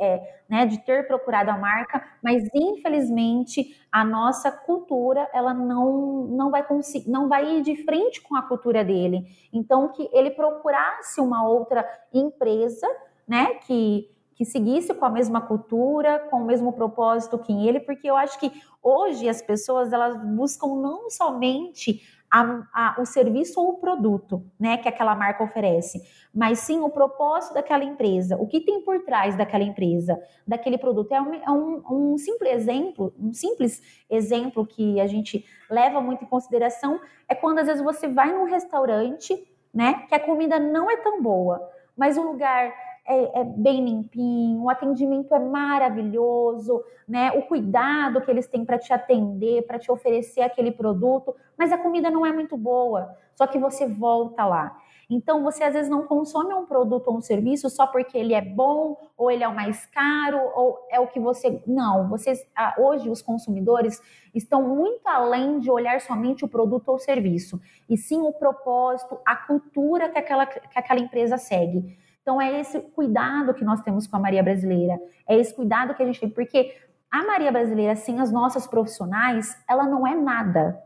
é, 0.00 0.40
né, 0.48 0.64
de 0.64 0.78
ter 0.78 1.06
procurado 1.06 1.50
a 1.50 1.58
marca, 1.58 2.02
mas 2.24 2.42
infelizmente 2.54 3.76
a 3.92 4.02
nossa 4.02 4.50
cultura 4.50 5.28
ela 5.34 5.52
não, 5.52 6.24
não 6.28 6.50
vai 6.50 6.62
conseguir, 6.66 7.10
não 7.10 7.28
vai 7.28 7.58
ir 7.58 7.62
de 7.62 7.84
frente 7.84 8.22
com 8.22 8.34
a 8.34 8.40
cultura 8.40 8.82
dele. 8.82 9.26
Então, 9.52 9.88
que 9.88 10.08
ele 10.10 10.30
procurasse 10.30 11.20
uma 11.20 11.46
outra 11.46 11.86
empresa, 12.14 12.86
né, 13.28 13.56
que 13.66 14.08
que 14.34 14.46
seguisse 14.46 14.94
com 14.94 15.04
a 15.04 15.10
mesma 15.10 15.42
cultura, 15.42 16.18
com 16.30 16.38
o 16.42 16.44
mesmo 16.46 16.72
propósito 16.72 17.38
que 17.38 17.52
ele, 17.68 17.78
porque 17.78 18.08
eu 18.08 18.16
acho 18.16 18.40
que 18.40 18.50
hoje 18.82 19.28
as 19.28 19.42
pessoas 19.42 19.92
elas 19.92 20.16
buscam 20.16 20.68
não 20.68 21.10
somente 21.10 22.00
a, 22.32 22.62
a, 22.72 22.96
o 22.98 23.04
serviço 23.04 23.60
ou 23.60 23.72
o 23.72 23.76
produto, 23.76 24.42
né, 24.58 24.78
que 24.78 24.88
aquela 24.88 25.14
marca 25.14 25.44
oferece, 25.44 26.02
mas 26.34 26.60
sim 26.60 26.80
o 26.80 26.88
propósito 26.88 27.52
daquela 27.52 27.84
empresa, 27.84 28.38
o 28.38 28.46
que 28.46 28.60
tem 28.60 28.80
por 28.80 29.04
trás 29.04 29.36
daquela 29.36 29.62
empresa, 29.62 30.18
daquele 30.48 30.78
produto. 30.78 31.12
É 31.12 31.20
um, 31.20 31.34
é 31.34 31.50
um, 31.50 31.82
um 31.90 32.18
simples 32.18 32.50
exemplo, 32.50 33.12
um 33.20 33.34
simples 33.34 33.82
exemplo 34.08 34.66
que 34.66 34.98
a 34.98 35.06
gente 35.06 35.44
leva 35.68 36.00
muito 36.00 36.24
em 36.24 36.28
consideração 36.28 36.98
é 37.28 37.34
quando 37.34 37.58
às 37.58 37.66
vezes 37.66 37.82
você 37.82 38.08
vai 38.08 38.32
num 38.32 38.44
restaurante, 38.44 39.46
né, 39.72 40.06
que 40.08 40.14
a 40.14 40.20
comida 40.20 40.58
não 40.58 40.90
é 40.90 40.96
tão 40.96 41.22
boa, 41.22 41.60
mas 41.94 42.16
o 42.16 42.22
lugar 42.22 42.72
é, 43.04 43.40
é, 43.40 43.44
bem 43.44 43.84
limpinho, 43.84 44.62
o 44.62 44.70
atendimento 44.70 45.34
é 45.34 45.38
maravilhoso, 45.38 46.82
né? 47.06 47.32
O 47.32 47.42
cuidado 47.42 48.20
que 48.20 48.30
eles 48.30 48.46
têm 48.46 48.64
para 48.64 48.78
te 48.78 48.92
atender, 48.92 49.62
para 49.66 49.78
te 49.78 49.90
oferecer 49.90 50.40
aquele 50.42 50.70
produto, 50.70 51.34
mas 51.58 51.72
a 51.72 51.78
comida 51.78 52.10
não 52.10 52.24
é 52.24 52.32
muito 52.32 52.56
boa. 52.56 53.16
Só 53.34 53.46
que 53.46 53.58
você 53.58 53.86
volta 53.86 54.44
lá. 54.44 54.76
Então 55.10 55.42
você 55.42 55.64
às 55.64 55.74
vezes 55.74 55.90
não 55.90 56.06
consome 56.06 56.54
um 56.54 56.64
produto 56.64 57.08
ou 57.08 57.18
um 57.18 57.20
serviço 57.20 57.68
só 57.68 57.86
porque 57.86 58.16
ele 58.16 58.34
é 58.34 58.40
bom, 58.40 58.96
ou 59.16 59.30
ele 59.30 59.44
é 59.44 59.48
o 59.48 59.54
mais 59.54 59.84
caro, 59.86 60.38
ou 60.54 60.78
é 60.90 61.00
o 61.00 61.06
que 61.06 61.20
você. 61.20 61.62
Não, 61.66 62.08
vocês 62.08 62.46
hoje 62.78 63.10
os 63.10 63.20
consumidores 63.20 64.00
estão 64.34 64.62
muito 64.62 65.06
além 65.06 65.58
de 65.58 65.70
olhar 65.70 66.00
somente 66.00 66.44
o 66.44 66.48
produto 66.48 66.88
ou 66.88 66.94
o 66.94 66.98
serviço, 67.00 67.60
e 67.88 67.96
sim 67.96 68.20
o 68.22 68.32
propósito, 68.32 69.18
a 69.26 69.36
cultura 69.36 70.08
que 70.08 70.18
aquela, 70.18 70.46
que 70.46 70.78
aquela 70.78 71.00
empresa 71.00 71.36
segue. 71.36 71.98
Então, 72.22 72.40
é 72.40 72.60
esse 72.60 72.80
cuidado 72.80 73.52
que 73.52 73.64
nós 73.64 73.80
temos 73.82 74.06
com 74.06 74.16
a 74.16 74.20
Maria 74.20 74.42
Brasileira, 74.42 74.98
é 75.28 75.36
esse 75.36 75.52
cuidado 75.52 75.94
que 75.94 76.02
a 76.02 76.06
gente 76.06 76.20
tem, 76.20 76.30
porque 76.30 76.74
a 77.10 77.24
Maria 77.24 77.50
Brasileira, 77.50 77.96
sem 77.96 78.20
as 78.20 78.30
nossas 78.30 78.66
profissionais, 78.66 79.60
ela 79.68 79.84
não 79.84 80.06
é 80.06 80.14
nada. 80.14 80.80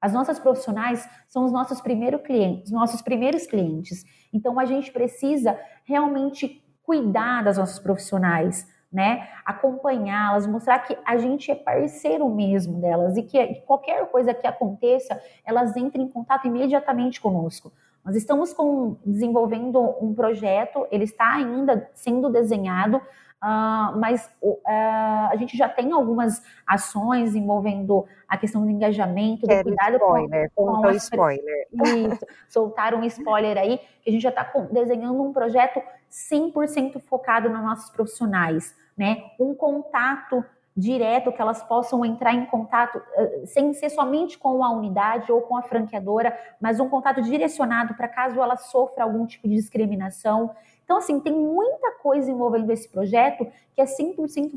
As 0.00 0.12
nossas 0.12 0.38
profissionais 0.38 1.08
são 1.28 1.44
os 1.44 1.52
nossos 1.52 1.80
primeiros 1.80 2.22
clientes, 2.22 2.70
nossos 2.70 3.02
primeiros 3.02 3.46
clientes. 3.46 4.04
Então, 4.32 4.58
a 4.58 4.64
gente 4.64 4.90
precisa 4.92 5.58
realmente 5.84 6.64
cuidar 6.82 7.42
das 7.42 7.58
nossas 7.58 7.78
profissionais, 7.78 8.66
né? 8.92 9.28
Acompanhá-las, 9.44 10.46
mostrar 10.46 10.78
que 10.80 10.96
a 11.04 11.16
gente 11.16 11.50
é 11.50 11.54
parceiro 11.54 12.28
mesmo 12.28 12.80
delas 12.80 13.16
e 13.16 13.22
que 13.22 13.56
qualquer 13.66 14.06
coisa 14.10 14.34
que 14.34 14.46
aconteça, 14.46 15.20
elas 15.44 15.76
entrem 15.76 16.04
em 16.04 16.08
contato 16.08 16.46
imediatamente 16.46 17.20
conosco. 17.20 17.72
Nós 18.04 18.16
estamos 18.16 18.52
com, 18.52 18.96
desenvolvendo 19.06 19.80
um 20.00 20.12
projeto, 20.12 20.86
ele 20.90 21.04
está 21.04 21.34
ainda 21.34 21.88
sendo 21.94 22.28
desenhado, 22.28 22.96
uh, 22.96 23.98
mas 23.98 24.28
uh, 24.42 24.58
a 24.66 25.36
gente 25.36 25.56
já 25.56 25.68
tem 25.68 25.92
algumas 25.92 26.42
ações 26.66 27.36
envolvendo 27.36 28.04
a 28.28 28.36
questão 28.36 28.62
do 28.62 28.70
engajamento, 28.70 29.46
do 29.46 29.62
cuidado 29.62 29.96
spoiler, 29.96 30.50
com, 30.54 30.66
com, 30.66 30.82
com 30.82 30.88
as... 30.88 31.04
spoiler. 31.04 31.68
Isso, 31.72 32.26
soltar 32.48 32.92
um 32.94 33.04
spoiler 33.04 33.56
aí, 33.56 33.78
que 34.02 34.10
a 34.10 34.12
gente 34.12 34.22
já 34.22 34.30
está 34.30 34.50
desenhando 34.72 35.22
um 35.22 35.32
projeto 35.32 35.80
100% 36.10 37.00
focado 37.02 37.48
nos 37.48 37.62
nossos 37.62 37.90
profissionais, 37.90 38.76
né? 38.96 39.30
Um 39.38 39.54
contato 39.54 40.44
direto, 40.76 41.32
que 41.32 41.40
elas 41.40 41.62
possam 41.62 42.04
entrar 42.04 42.34
em 42.34 42.46
contato, 42.46 43.00
eh, 43.14 43.42
sem 43.46 43.72
ser 43.74 43.90
somente 43.90 44.38
com 44.38 44.64
a 44.64 44.70
unidade 44.70 45.30
ou 45.30 45.42
com 45.42 45.56
a 45.56 45.62
franqueadora, 45.62 46.36
mas 46.60 46.80
um 46.80 46.88
contato 46.88 47.20
direcionado 47.20 47.94
para 47.94 48.08
caso 48.08 48.40
ela 48.40 48.56
sofra 48.56 49.04
algum 49.04 49.26
tipo 49.26 49.46
de 49.46 49.54
discriminação. 49.54 50.50
Então, 50.84 50.98
assim, 50.98 51.20
tem 51.20 51.32
muita 51.32 51.92
coisa 52.02 52.30
envolvendo 52.30 52.70
esse 52.70 52.88
projeto 52.88 53.46
que 53.74 53.80
é 53.80 53.84
100% 53.84 54.52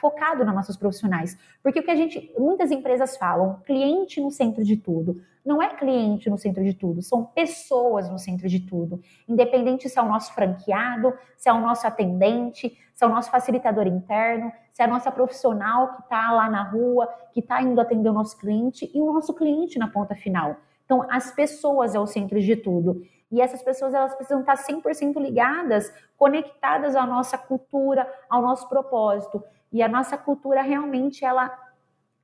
focado 0.00 0.44
nas 0.44 0.54
nossas 0.54 0.76
profissionais. 0.76 1.36
Porque 1.62 1.80
o 1.80 1.82
que 1.82 1.90
a 1.90 1.96
gente, 1.96 2.32
muitas 2.38 2.70
empresas 2.70 3.16
falam, 3.16 3.60
cliente 3.66 4.20
no 4.20 4.30
centro 4.30 4.64
de 4.64 4.76
tudo. 4.76 5.20
Não 5.44 5.60
é 5.60 5.68
cliente 5.68 6.30
no 6.30 6.38
centro 6.38 6.64
de 6.64 6.72
tudo, 6.72 7.02
são 7.02 7.22
pessoas 7.22 8.08
no 8.08 8.18
centro 8.18 8.48
de 8.48 8.60
tudo. 8.60 9.00
Independente 9.28 9.90
se 9.90 9.98
é 9.98 10.02
o 10.02 10.08
nosso 10.08 10.32
franqueado, 10.32 11.12
se 11.36 11.50
é 11.50 11.52
o 11.52 11.60
nosso 11.60 11.86
atendente, 11.86 12.78
se 12.94 13.04
é 13.04 13.06
o 13.06 13.10
nosso 13.10 13.30
facilitador 13.30 13.86
interno, 13.86 14.50
se 14.72 14.80
é 14.80 14.86
a 14.86 14.88
nossa 14.88 15.12
profissional 15.12 15.92
que 15.92 16.00
está 16.00 16.32
lá 16.32 16.48
na 16.48 16.62
rua, 16.62 17.06
que 17.32 17.40
está 17.40 17.60
indo 17.60 17.78
atender 17.78 18.08
o 18.08 18.14
nosso 18.14 18.38
cliente 18.38 18.90
e 18.94 19.00
o 19.00 19.12
nosso 19.12 19.34
cliente 19.34 19.78
na 19.78 19.88
ponta 19.88 20.14
final. 20.14 20.56
Então, 20.84 21.06
as 21.10 21.30
pessoas 21.30 21.94
é 21.94 22.00
o 22.00 22.06
centro 22.06 22.40
de 22.40 22.56
tudo. 22.56 23.02
E 23.34 23.40
essas 23.40 23.60
pessoas 23.64 23.92
elas 23.92 24.14
precisam 24.14 24.40
estar 24.40 24.56
100% 24.56 25.20
ligadas, 25.20 25.92
conectadas 26.16 26.94
à 26.94 27.04
nossa 27.04 27.36
cultura, 27.36 28.08
ao 28.30 28.40
nosso 28.40 28.68
propósito. 28.68 29.42
E 29.72 29.82
a 29.82 29.88
nossa 29.88 30.16
cultura 30.16 30.62
realmente 30.62 31.24
ela 31.24 31.52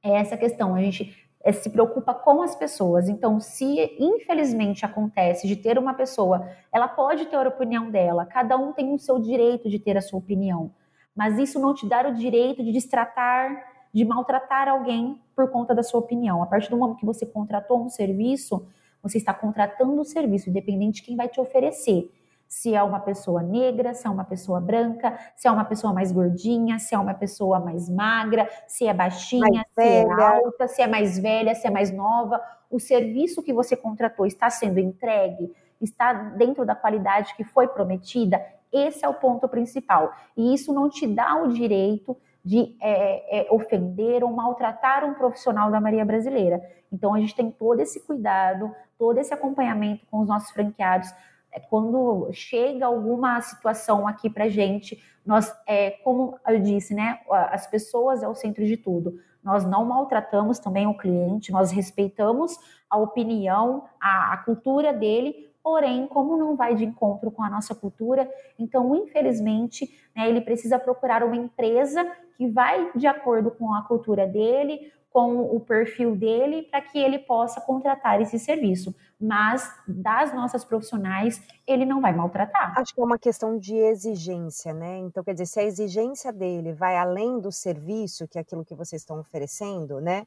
é 0.05 0.13
essa 0.19 0.37
questão. 0.37 0.77
A 0.77 0.81
gente 0.81 1.29
é, 1.43 1.51
se 1.51 1.69
preocupa 1.69 2.15
com 2.15 2.43
as 2.43 2.55
pessoas. 2.55 3.09
Então, 3.09 3.41
se 3.41 3.97
infelizmente 3.99 4.87
acontece 4.87 5.49
de 5.49 5.57
ter 5.57 5.79
uma 5.79 5.95
pessoa, 5.95 6.49
ela 6.73 6.87
pode 6.87 7.27
ter 7.27 7.35
a 7.35 7.49
opinião 7.49 7.91
dela, 7.91 8.25
cada 8.25 8.57
um 8.57 8.73
tem 8.73 8.95
o 8.95 8.99
seu 8.99 9.19
direito 9.19 9.69
de 9.69 9.81
ter 9.81 9.97
a 9.97 10.01
sua 10.01 10.21
opinião, 10.21 10.71
mas 11.13 11.39
isso 11.39 11.59
não 11.59 11.75
te 11.75 11.89
dá 11.89 12.07
o 12.07 12.15
direito 12.15 12.63
de 12.63 12.71
destratar, 12.71 13.65
de 13.93 14.05
maltratar 14.05 14.69
alguém 14.69 15.21
por 15.35 15.51
conta 15.51 15.75
da 15.75 15.83
sua 15.83 15.99
opinião. 15.99 16.41
A 16.41 16.47
partir 16.47 16.71
do 16.71 16.77
momento 16.77 16.99
que 16.99 17.07
você 17.07 17.27
contratou 17.27 17.83
um 17.83 17.89
serviço, 17.89 18.65
você 19.03 19.19
está 19.19 19.33
contratando 19.33 20.01
o 20.01 20.05
serviço, 20.05 20.51
independente 20.51 20.97
de 20.97 21.03
quem 21.03 21.17
vai 21.17 21.29
te 21.29 21.41
oferecer 21.41 22.11
se 22.51 22.75
é 22.75 22.83
uma 22.83 22.99
pessoa 22.99 23.45
negra, 23.45 23.95
se 23.95 24.09
é 24.09 24.11
uma 24.11 24.25
pessoa 24.25 24.61
branca, 24.61 25.17
se 25.37 25.47
é 25.47 25.51
uma 25.53 25.65
pessoa 25.65 25.93
mais 25.93 26.11
gordinha, 26.11 26.81
se 26.81 26.97
é 26.97 26.99
uma 26.99 27.15
pessoa 27.15 27.61
mais 27.61 27.89
magra, 27.89 28.51
se 28.67 28.89
é 28.89 28.93
baixinha, 28.93 29.65
se 29.73 29.81
é 29.81 30.03
alta, 30.11 30.67
se 30.67 30.83
é 30.83 30.89
mais 30.89 31.17
velha, 31.17 31.55
se 31.55 31.69
é 31.69 31.71
mais 31.71 31.93
nova. 31.93 32.43
O 32.69 32.81
serviço 32.81 33.41
que 33.41 33.53
você 33.53 33.77
contratou 33.77 34.27
está 34.27 34.51
sendo 34.51 34.81
entregue, 34.81 35.55
está 35.81 36.13
dentro 36.13 36.67
da 36.67 36.75
qualidade 36.75 37.37
que 37.37 37.45
foi 37.45 37.69
prometida. 37.69 38.45
Esse 38.73 39.05
é 39.05 39.09
o 39.09 39.15
ponto 39.15 39.49
principal. 39.49 40.13
E 40.37 40.53
isso 40.53 40.73
não 40.73 40.91
te 40.91 41.07
dá 41.07 41.37
o 41.37 41.53
direito 41.53 42.17
de 42.45 42.75
é, 42.81 43.41
é, 43.41 43.53
ofender 43.53 44.25
ou 44.25 44.31
maltratar 44.33 45.05
um 45.05 45.15
profissional 45.15 45.71
da 45.71 45.81
Maria 45.81 46.05
Brasileira. 46.05 46.63
Então 46.93 47.15
a 47.15 47.21
gente 47.21 47.35
tem 47.35 47.51
todo 47.51 47.81
esse 47.81 48.01
cuidado, 48.07 48.75
todo 48.99 49.19
esse 49.19 49.33
acompanhamento 49.33 50.07
com 50.11 50.21
os 50.21 50.29
nossos 50.29 50.51
franqueados 50.51 51.13
é 51.53 51.59
quando 51.59 52.29
chega 52.33 52.87
alguma 52.87 53.41
situação 53.41 54.07
aqui 54.07 54.31
para 54.31 54.49
gente, 54.49 55.03
nós, 55.27 55.53
é, 55.67 55.91
como 56.03 56.39
eu 56.47 56.61
disse, 56.61 56.95
né, 56.95 57.21
as 57.29 57.67
pessoas 57.67 58.23
é 58.23 58.29
o 58.29 58.35
centro 58.35 58.65
de 58.65 58.77
tudo. 58.77 59.19
Nós 59.43 59.65
não 59.65 59.85
maltratamos 59.85 60.59
também 60.59 60.87
o 60.87 60.97
cliente, 60.97 61.51
nós 61.51 61.71
respeitamos 61.71 62.57
a 62.89 62.99
opinião, 62.99 63.85
a, 64.01 64.35
a 64.35 64.37
cultura 64.39 64.93
dele, 64.93 65.50
porém, 65.63 66.07
como 66.07 66.37
não 66.37 66.57
vai 66.57 66.75
de 66.75 66.85
encontro 66.85 67.31
com 67.31 67.43
a 67.43 67.51
nossa 67.51 67.75
cultura, 67.75 68.31
então, 68.59 68.95
infelizmente, 68.95 69.89
né, 70.15 70.29
ele 70.29 70.41
precisa 70.41 70.79
procurar 70.79 71.23
uma 71.23 71.37
empresa 71.37 72.05
que 72.37 72.49
vai 72.49 72.91
de 72.95 73.07
acordo 73.07 73.51
com 73.51 73.75
a 73.75 73.83
cultura 73.83 74.27
dele, 74.27 74.93
com 75.11 75.41
o 75.41 75.61
perfil 75.61 76.15
dele 76.15 76.63
para 76.63 76.81
que 76.81 76.99
ele 76.99 77.19
possa 77.19 77.61
contratar 77.61 78.21
esse 78.21 78.39
serviço. 78.39 78.95
Mas 79.21 79.69
das 79.87 80.33
nossas 80.33 80.65
profissionais, 80.65 81.43
ele 81.67 81.85
não 81.85 82.01
vai 82.01 82.15
maltratar. 82.15 82.79
Acho 82.79 82.95
que 82.95 83.01
é 83.01 83.05
uma 83.05 83.19
questão 83.19 83.59
de 83.59 83.75
exigência, 83.75 84.73
né? 84.73 84.99
Então, 84.99 85.23
quer 85.23 85.33
dizer, 85.33 85.47
se 85.47 85.61
a 85.61 85.65
exigência 85.65 86.33
dele 86.33 86.73
vai 86.73 86.97
além 86.97 87.41
do 87.41 87.51
serviço, 87.51 88.27
que 88.29 88.39
é 88.39 88.41
aquilo 88.41 88.65
que 88.65 88.75
vocês 88.75 89.03
estão 89.03 89.19
oferecendo, 89.19 90.01
né? 90.01 90.25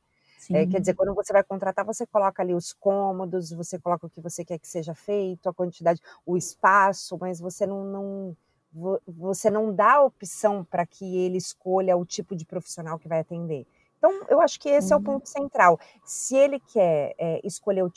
É, 0.51 0.65
quer 0.65 0.79
dizer, 0.79 0.95
quando 0.95 1.13
você 1.13 1.31
vai 1.31 1.43
contratar, 1.43 1.85
você 1.85 2.05
coloca 2.05 2.41
ali 2.41 2.53
os 2.53 2.73
cômodos, 2.73 3.51
você 3.51 3.79
coloca 3.79 4.07
o 4.07 4.09
que 4.09 4.21
você 4.21 4.43
quer 4.43 4.57
que 4.57 4.67
seja 4.67 4.93
feito, 4.93 5.47
a 5.47 5.53
quantidade, 5.53 6.01
o 6.25 6.35
espaço, 6.35 7.17
mas 7.19 7.39
você 7.39 7.65
não, 7.65 7.83
não 7.85 8.37
você 9.07 9.51
não 9.51 9.71
dá 9.73 10.01
opção 10.01 10.63
para 10.63 10.83
que 10.83 11.05
ele 11.17 11.37
escolha 11.37 11.95
o 11.95 12.03
tipo 12.03 12.35
de 12.35 12.43
profissional 12.43 12.97
que 12.97 13.07
vai 13.07 13.19
atender. 13.19 13.67
Então, 14.03 14.25
eu 14.27 14.41
acho 14.41 14.59
que 14.59 14.67
esse 14.67 14.93
uhum. 14.93 14.99
é 14.99 15.01
o 15.01 15.03
ponto 15.03 15.29
central. 15.29 15.79
Se 16.03 16.35
ele 16.35 16.59
quer 16.59 17.15
é, 17.17 17.39
escolher 17.41 17.83
o, 17.83 17.91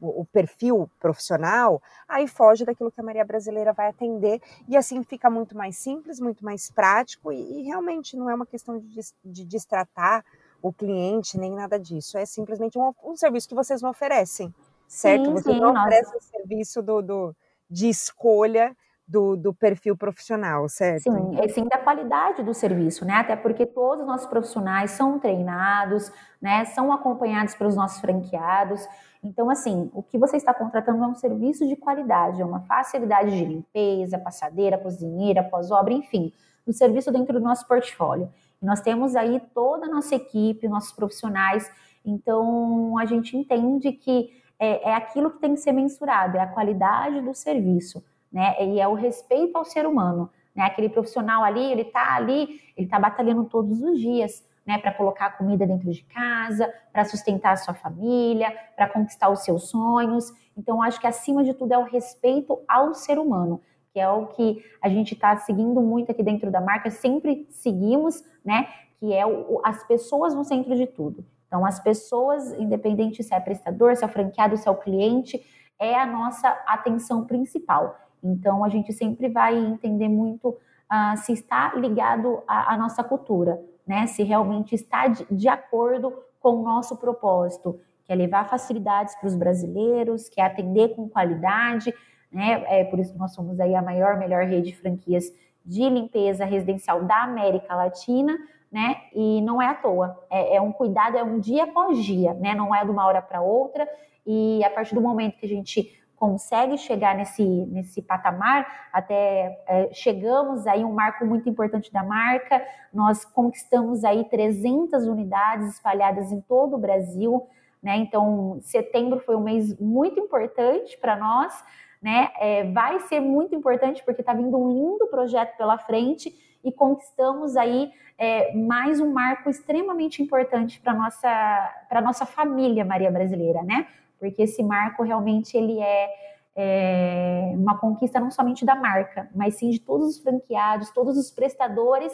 o, 0.00 0.24
perfil 0.24 0.88
profissional, 1.00 1.82
aí 2.08 2.28
foge 2.28 2.64
daquilo 2.64 2.92
que 2.92 3.00
a 3.00 3.02
Maria 3.02 3.24
Brasileira 3.24 3.72
vai 3.72 3.88
atender, 3.88 4.40
e 4.68 4.76
assim 4.76 5.02
fica 5.02 5.28
muito 5.28 5.56
mais 5.56 5.76
simples, 5.76 6.20
muito 6.20 6.44
mais 6.44 6.70
prático, 6.70 7.32
e, 7.32 7.60
e 7.60 7.62
realmente 7.62 8.16
não 8.16 8.30
é 8.30 8.34
uma 8.36 8.46
questão 8.46 8.78
de, 8.78 9.00
de 9.24 9.44
destratar 9.44 10.24
o 10.62 10.72
cliente, 10.72 11.38
nem 11.38 11.52
nada 11.52 11.78
disso. 11.78 12.18
É 12.18 12.26
simplesmente 12.26 12.78
um, 12.78 12.92
um 13.04 13.16
serviço 13.16 13.48
que 13.48 13.54
vocês 13.54 13.80
não 13.80 13.90
oferecem, 13.90 14.54
certo? 14.86 15.26
Sim, 15.26 15.32
vocês 15.32 15.54
sim, 15.54 15.60
não 15.60 15.72
oferecem 15.72 16.16
o 16.16 16.22
serviço 16.22 16.82
do, 16.82 17.02
do, 17.02 17.36
de 17.70 17.88
escolha 17.88 18.76
do, 19.06 19.36
do, 19.36 19.54
perfil 19.54 19.96
profissional, 19.96 20.68
certo? 20.68 21.04
Sim, 21.04 21.38
é 21.38 21.48
sim 21.48 21.64
da 21.64 21.78
qualidade 21.78 22.42
do 22.42 22.52
serviço, 22.52 23.06
né? 23.06 23.14
Até 23.14 23.36
porque 23.36 23.64
todos 23.64 24.02
os 24.02 24.06
nossos 24.06 24.26
profissionais 24.26 24.90
são 24.90 25.18
treinados, 25.18 26.12
né? 26.42 26.66
São 26.66 26.92
acompanhados 26.92 27.54
pelos 27.54 27.74
nossos 27.74 28.00
franqueados. 28.00 28.86
Então, 29.22 29.48
assim, 29.48 29.90
o 29.94 30.02
que 30.02 30.18
você 30.18 30.36
está 30.36 30.52
contratando 30.52 31.02
é 31.02 31.06
um 31.06 31.14
serviço 31.14 31.66
de 31.66 31.74
qualidade, 31.74 32.42
é 32.42 32.44
uma 32.44 32.60
facilidade 32.60 33.30
de 33.30 33.44
limpeza, 33.44 34.18
passadeira, 34.18 34.76
cozinheira, 34.76 35.42
pós-obra, 35.42 35.94
enfim. 35.94 36.32
do 36.66 36.72
serviço 36.72 37.10
dentro 37.10 37.32
do 37.32 37.40
nosso 37.40 37.66
portfólio. 37.66 38.30
Nós 38.60 38.80
temos 38.80 39.14
aí 39.14 39.40
toda 39.54 39.86
a 39.86 39.88
nossa 39.88 40.14
equipe, 40.14 40.68
nossos 40.68 40.92
profissionais, 40.92 41.70
então 42.04 42.98
a 42.98 43.04
gente 43.04 43.36
entende 43.36 43.92
que 43.92 44.30
é, 44.58 44.90
é 44.90 44.94
aquilo 44.94 45.30
que 45.30 45.38
tem 45.38 45.54
que 45.54 45.60
ser 45.60 45.72
mensurado, 45.72 46.36
é 46.36 46.40
a 46.40 46.46
qualidade 46.46 47.20
do 47.20 47.32
serviço, 47.34 48.04
né? 48.32 48.54
E 48.64 48.80
é 48.80 48.88
o 48.88 48.94
respeito 48.94 49.56
ao 49.56 49.64
ser 49.64 49.86
humano. 49.86 50.30
Né? 50.54 50.64
Aquele 50.64 50.88
profissional 50.88 51.44
ali, 51.44 51.70
ele 51.70 51.82
está 51.82 52.16
ali, 52.16 52.60
ele 52.76 52.86
está 52.86 52.98
batalhando 52.98 53.44
todos 53.44 53.80
os 53.80 53.98
dias, 53.98 54.44
né, 54.66 54.76
para 54.76 54.92
colocar 54.92 55.38
comida 55.38 55.66
dentro 55.66 55.90
de 55.90 56.02
casa, 56.02 56.70
para 56.92 57.02
sustentar 57.06 57.52
a 57.52 57.56
sua 57.56 57.72
família, 57.72 58.54
para 58.76 58.86
conquistar 58.86 59.30
os 59.30 59.40
seus 59.40 59.70
sonhos. 59.70 60.30
Então, 60.54 60.82
acho 60.82 61.00
que 61.00 61.06
acima 61.06 61.42
de 61.42 61.54
tudo 61.54 61.72
é 61.72 61.78
o 61.78 61.84
respeito 61.84 62.60
ao 62.68 62.92
ser 62.92 63.18
humano, 63.18 63.62
que 63.98 64.00
é 64.00 64.08
o 64.08 64.26
que 64.26 64.64
a 64.80 64.88
gente 64.88 65.14
está 65.14 65.36
seguindo 65.38 65.80
muito 65.80 66.12
aqui 66.12 66.22
dentro 66.22 66.52
da 66.52 66.60
marca, 66.60 66.88
sempre 66.88 67.48
seguimos, 67.50 68.22
né? 68.44 68.68
Que 69.00 69.12
é 69.12 69.26
o, 69.26 69.60
as 69.64 69.82
pessoas 69.84 70.34
no 70.34 70.44
centro 70.44 70.76
de 70.76 70.86
tudo. 70.86 71.24
Então, 71.48 71.66
as 71.66 71.80
pessoas, 71.80 72.52
independente 72.52 73.24
se 73.24 73.34
é 73.34 73.40
prestador, 73.40 73.96
se 73.96 74.04
é 74.04 74.08
franqueado, 74.08 74.56
se 74.56 74.68
é 74.68 74.70
o 74.70 74.76
cliente, 74.76 75.44
é 75.80 75.98
a 75.98 76.06
nossa 76.06 76.48
atenção 76.66 77.24
principal. 77.24 77.98
Então, 78.22 78.64
a 78.64 78.68
gente 78.68 78.92
sempre 78.92 79.28
vai 79.28 79.56
entender 79.56 80.08
muito 80.08 80.50
uh, 80.50 81.16
se 81.16 81.32
está 81.32 81.74
ligado 81.74 82.40
à, 82.46 82.74
à, 82.74 82.78
nossa 82.78 83.02
cultura, 83.02 83.60
né? 83.84 84.06
Se 84.06 84.22
realmente 84.22 84.76
está 84.76 85.08
de, 85.08 85.26
de 85.28 85.48
acordo 85.48 86.12
com 86.38 86.50
o 86.50 86.62
nosso 86.62 86.96
propósito, 86.96 87.80
que 88.04 88.12
é 88.12 88.14
levar 88.14 88.48
facilidades 88.48 89.16
para 89.16 89.26
os 89.26 89.34
brasileiros, 89.34 90.28
que 90.28 90.40
é 90.40 90.44
atender 90.44 90.94
com 90.94 91.08
qualidade, 91.08 91.92
né? 92.30 92.64
É 92.68 92.84
por 92.84 92.98
isso 92.98 93.12
que 93.12 93.18
nós 93.18 93.32
somos 93.32 93.58
aí 93.60 93.74
a 93.74 93.82
maior, 93.82 94.18
melhor 94.18 94.44
rede 94.44 94.70
de 94.70 94.76
franquias 94.76 95.32
de 95.64 95.88
limpeza 95.88 96.44
residencial 96.44 97.04
da 97.04 97.22
América 97.24 97.74
Latina, 97.74 98.38
né? 98.70 98.96
E 99.14 99.40
não 99.42 99.60
é 99.60 99.66
à 99.66 99.74
toa, 99.74 100.18
é, 100.30 100.56
é 100.56 100.60
um 100.60 100.72
cuidado, 100.72 101.16
é 101.16 101.22
um 101.22 101.38
dia 101.38 101.64
após 101.64 102.02
dia, 102.04 102.34
né? 102.34 102.54
Não 102.54 102.74
é 102.74 102.84
de 102.84 102.90
uma 102.90 103.06
hora 103.06 103.20
para 103.22 103.40
outra. 103.40 103.88
E 104.26 104.62
a 104.62 104.70
partir 104.70 104.94
do 104.94 105.00
momento 105.00 105.38
que 105.38 105.46
a 105.46 105.48
gente 105.48 105.98
consegue 106.18 106.76
chegar 106.76 107.14
nesse, 107.14 107.44
nesse 107.44 108.02
patamar, 108.02 108.88
até 108.92 109.62
é, 109.66 109.88
chegamos 109.92 110.66
aí 110.66 110.84
um 110.84 110.92
marco 110.92 111.24
muito 111.24 111.48
importante 111.48 111.92
da 111.92 112.02
marca, 112.02 112.60
nós 112.92 113.24
conquistamos 113.24 114.04
aí 114.04 114.24
300 114.24 115.06
unidades 115.06 115.74
espalhadas 115.74 116.32
em 116.32 116.40
todo 116.40 116.74
o 116.74 116.78
Brasil, 116.78 117.46
né? 117.82 117.96
Então, 117.96 118.58
setembro 118.62 119.20
foi 119.20 119.36
um 119.36 119.44
mês 119.44 119.78
muito 119.78 120.18
importante 120.18 120.98
para 120.98 121.16
nós, 121.16 121.54
né? 122.00 122.30
É, 122.38 122.64
vai 122.70 123.00
ser 123.00 123.20
muito 123.20 123.54
importante 123.54 124.02
porque 124.04 124.20
está 124.20 124.32
vindo 124.32 124.56
um 124.56 124.68
lindo 124.72 125.06
projeto 125.08 125.56
pela 125.56 125.78
frente 125.78 126.34
e 126.62 126.72
conquistamos 126.72 127.56
aí 127.56 127.90
é, 128.16 128.54
mais 128.54 129.00
um 129.00 129.12
marco 129.12 129.48
extremamente 129.48 130.22
importante 130.22 130.80
para 130.80 130.92
nossa 130.92 131.84
para 131.88 132.00
nossa 132.00 132.26
família 132.26 132.84
Maria 132.84 133.10
Brasileira, 133.10 133.62
né? 133.62 133.86
porque 134.18 134.42
esse 134.42 134.62
marco 134.62 135.02
realmente 135.02 135.56
ele 135.56 135.80
é, 135.80 136.10
é 136.56 137.52
uma 137.54 137.78
conquista 137.78 138.18
não 138.18 138.30
somente 138.30 138.64
da 138.64 138.74
marca, 138.74 139.30
mas 139.34 139.54
sim 139.54 139.70
de 139.70 139.78
todos 139.78 140.08
os 140.08 140.18
franqueados, 140.18 140.90
todos 140.90 141.16
os 141.16 141.30
prestadores 141.30 142.12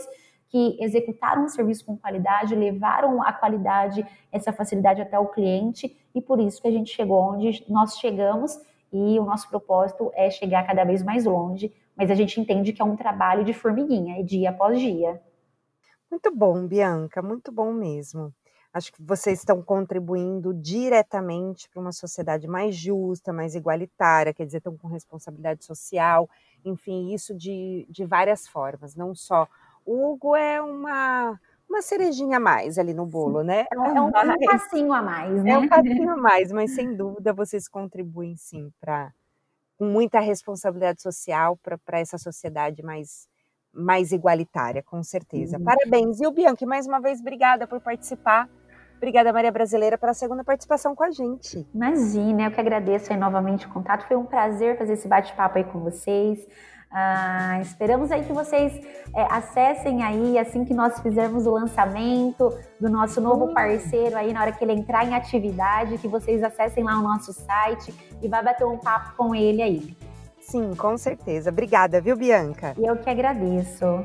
que 0.49 0.77
executaram 0.81 1.45
o 1.45 1.49
serviço 1.49 1.85
com 1.85 1.97
qualidade, 1.97 2.55
levaram 2.55 3.21
a 3.23 3.33
qualidade, 3.33 4.07
essa 4.31 4.53
facilidade 4.53 5.03
até 5.03 5.19
o 5.19 5.27
cliente, 5.27 5.97
e 6.15 6.21
por 6.21 6.39
isso 6.39 6.63
que 6.63 6.69
a 6.69 6.71
gente 6.71 6.95
chegou 6.95 7.35
onde 7.35 7.65
nós 7.69 7.99
chegamos, 7.99 8.61
e 8.95 9.19
o 9.19 9.25
nosso 9.25 9.49
propósito 9.49 10.13
é 10.15 10.31
chegar 10.31 10.65
cada 10.65 10.85
vez 10.85 11.03
mais 11.03 11.25
longe, 11.25 11.75
mas 11.97 12.13
a 12.13 12.15
gente 12.15 12.41
entende 12.41 12.73
que 12.73 12.81
é 12.81 12.85
um 12.85 12.95
trabalho 12.95 13.45
de 13.45 13.53
formiguinha, 13.53 14.23
dia 14.23 14.51
após 14.51 14.79
dia. 14.79 15.21
Muito 16.09 16.33
bom, 16.33 16.65
Bianca, 16.65 17.21
muito 17.21 17.51
bom 17.51 17.73
mesmo. 17.73 18.33
Acho 18.73 18.93
que 18.93 19.03
vocês 19.03 19.41
estão 19.41 19.61
contribuindo 19.61 20.55
diretamente 20.55 21.69
para 21.69 21.81
uma 21.81 21.91
sociedade 21.91 22.47
mais 22.47 22.77
justa, 22.77 23.33
mais 23.33 23.57
igualitária, 23.57 24.33
quer 24.33 24.47
dizer, 24.47 24.59
estão 24.59 24.77
com 24.77 24.87
responsabilidade 24.87 25.65
social, 25.65 26.31
enfim, 26.65 27.13
isso 27.13 27.35
de, 27.37 27.85
de 27.91 28.05
várias 28.05 28.47
formas, 28.47 28.95
não 28.95 29.13
só. 29.13 29.49
O 29.85 30.13
Hugo 30.13 30.37
é 30.37 30.63
uma, 30.63 31.39
uma 31.75 31.83
cerejinha 31.83 32.37
a 32.37 32.41
mais 32.41 32.79
ali 32.79 32.95
no 32.95 33.07
bolo, 33.07 33.43
né? 33.43 33.67
É, 33.73 33.79
um, 33.79 33.85
é 33.85 34.01
um, 34.01 34.11
passinho 34.11 34.93
a 34.93 35.03
mais, 35.03 35.43
né? 35.43 35.51
É 35.51 35.59
um 35.59 35.69
passinho 35.69 36.11
a 36.11 36.17
mais, 36.17 36.53
mas 36.53 36.75
sem 36.75 36.95
dúvida 36.95 37.33
vocês 37.33 37.69
contribuem 37.69 38.37
sim 38.37 38.71
para 38.81 39.13
com 39.77 39.87
muita 39.87 40.21
responsabilidade 40.21 41.03
social 41.03 41.59
para 41.85 41.99
essa 41.99 42.19
sociedade 42.19 42.83
mais 42.83 43.29
mais 43.77 44.13
igualitária, 44.13 44.85
com 44.85 45.03
certeza. 45.03 45.59
Uhum. 45.59 45.65
Parabéns. 45.65 46.21
E 46.21 46.27
o 46.29 46.31
Bianchi, 46.31 46.65
mais 46.65 46.87
uma 46.87 47.01
vez, 47.01 47.21
obrigada 47.21 47.67
por 47.67 47.81
participar 47.81 48.49
Obrigada, 49.05 49.35
Maria 49.35 49.53
Brasileira, 49.53 49.99
pela 49.99 50.15
segunda 50.15 50.43
participação 50.43 50.95
com 50.95 51.05
a 51.05 51.11
gente. 51.11 51.67
Imagina, 51.75 52.45
eu 52.45 52.51
que 52.51 52.59
agradeço 52.59 53.13
aí 53.13 53.19
novamente 53.19 53.67
o 53.67 53.71
contato. 53.71 54.07
Foi 54.09 54.17
um 54.17 54.25
prazer 54.25 54.79
fazer 54.79 54.95
esse 54.95 55.07
bate-papo 55.07 55.59
aí 55.59 55.65
com 55.65 55.81
vocês. 55.81 56.47
Ah, 56.97 57.59
esperamos 57.61 58.13
aí 58.13 58.23
que 58.23 58.33
vocês 58.33 58.73
é, 59.17 59.23
acessem 59.29 60.05
aí 60.05 60.39
assim 60.39 60.65
que 60.65 60.73
nós 60.73 61.01
fizermos 61.01 61.45
o 61.45 61.51
lançamento 61.51 62.57
do 62.81 62.89
nosso 62.89 63.21
novo 63.21 63.53
parceiro 63.53 64.17
aí 64.17 64.33
na 64.33 64.41
hora 64.41 64.53
que 64.53 64.63
ele 64.63 64.75
entrar 64.75 65.05
em 65.05 65.13
atividade, 65.13 65.99
que 65.99 66.07
vocês 66.07 66.41
acessem 66.41 66.85
lá 66.85 66.97
o 66.97 67.03
nosso 67.03 67.33
site 67.33 67.93
e 68.23 68.29
vá 68.29 68.41
bater 68.41 68.65
um 68.65 68.79
papo 68.79 69.17
com 69.17 69.35
ele 69.35 69.61
aí. 69.61 69.97
Sim, 70.41 70.73
com 70.77 70.97
certeza. 70.97 71.51
Obrigada, 71.51 72.01
viu, 72.01 72.17
Bianca? 72.17 72.77
Eu 72.79 72.97
que 72.97 73.11
agradeço. 73.11 74.05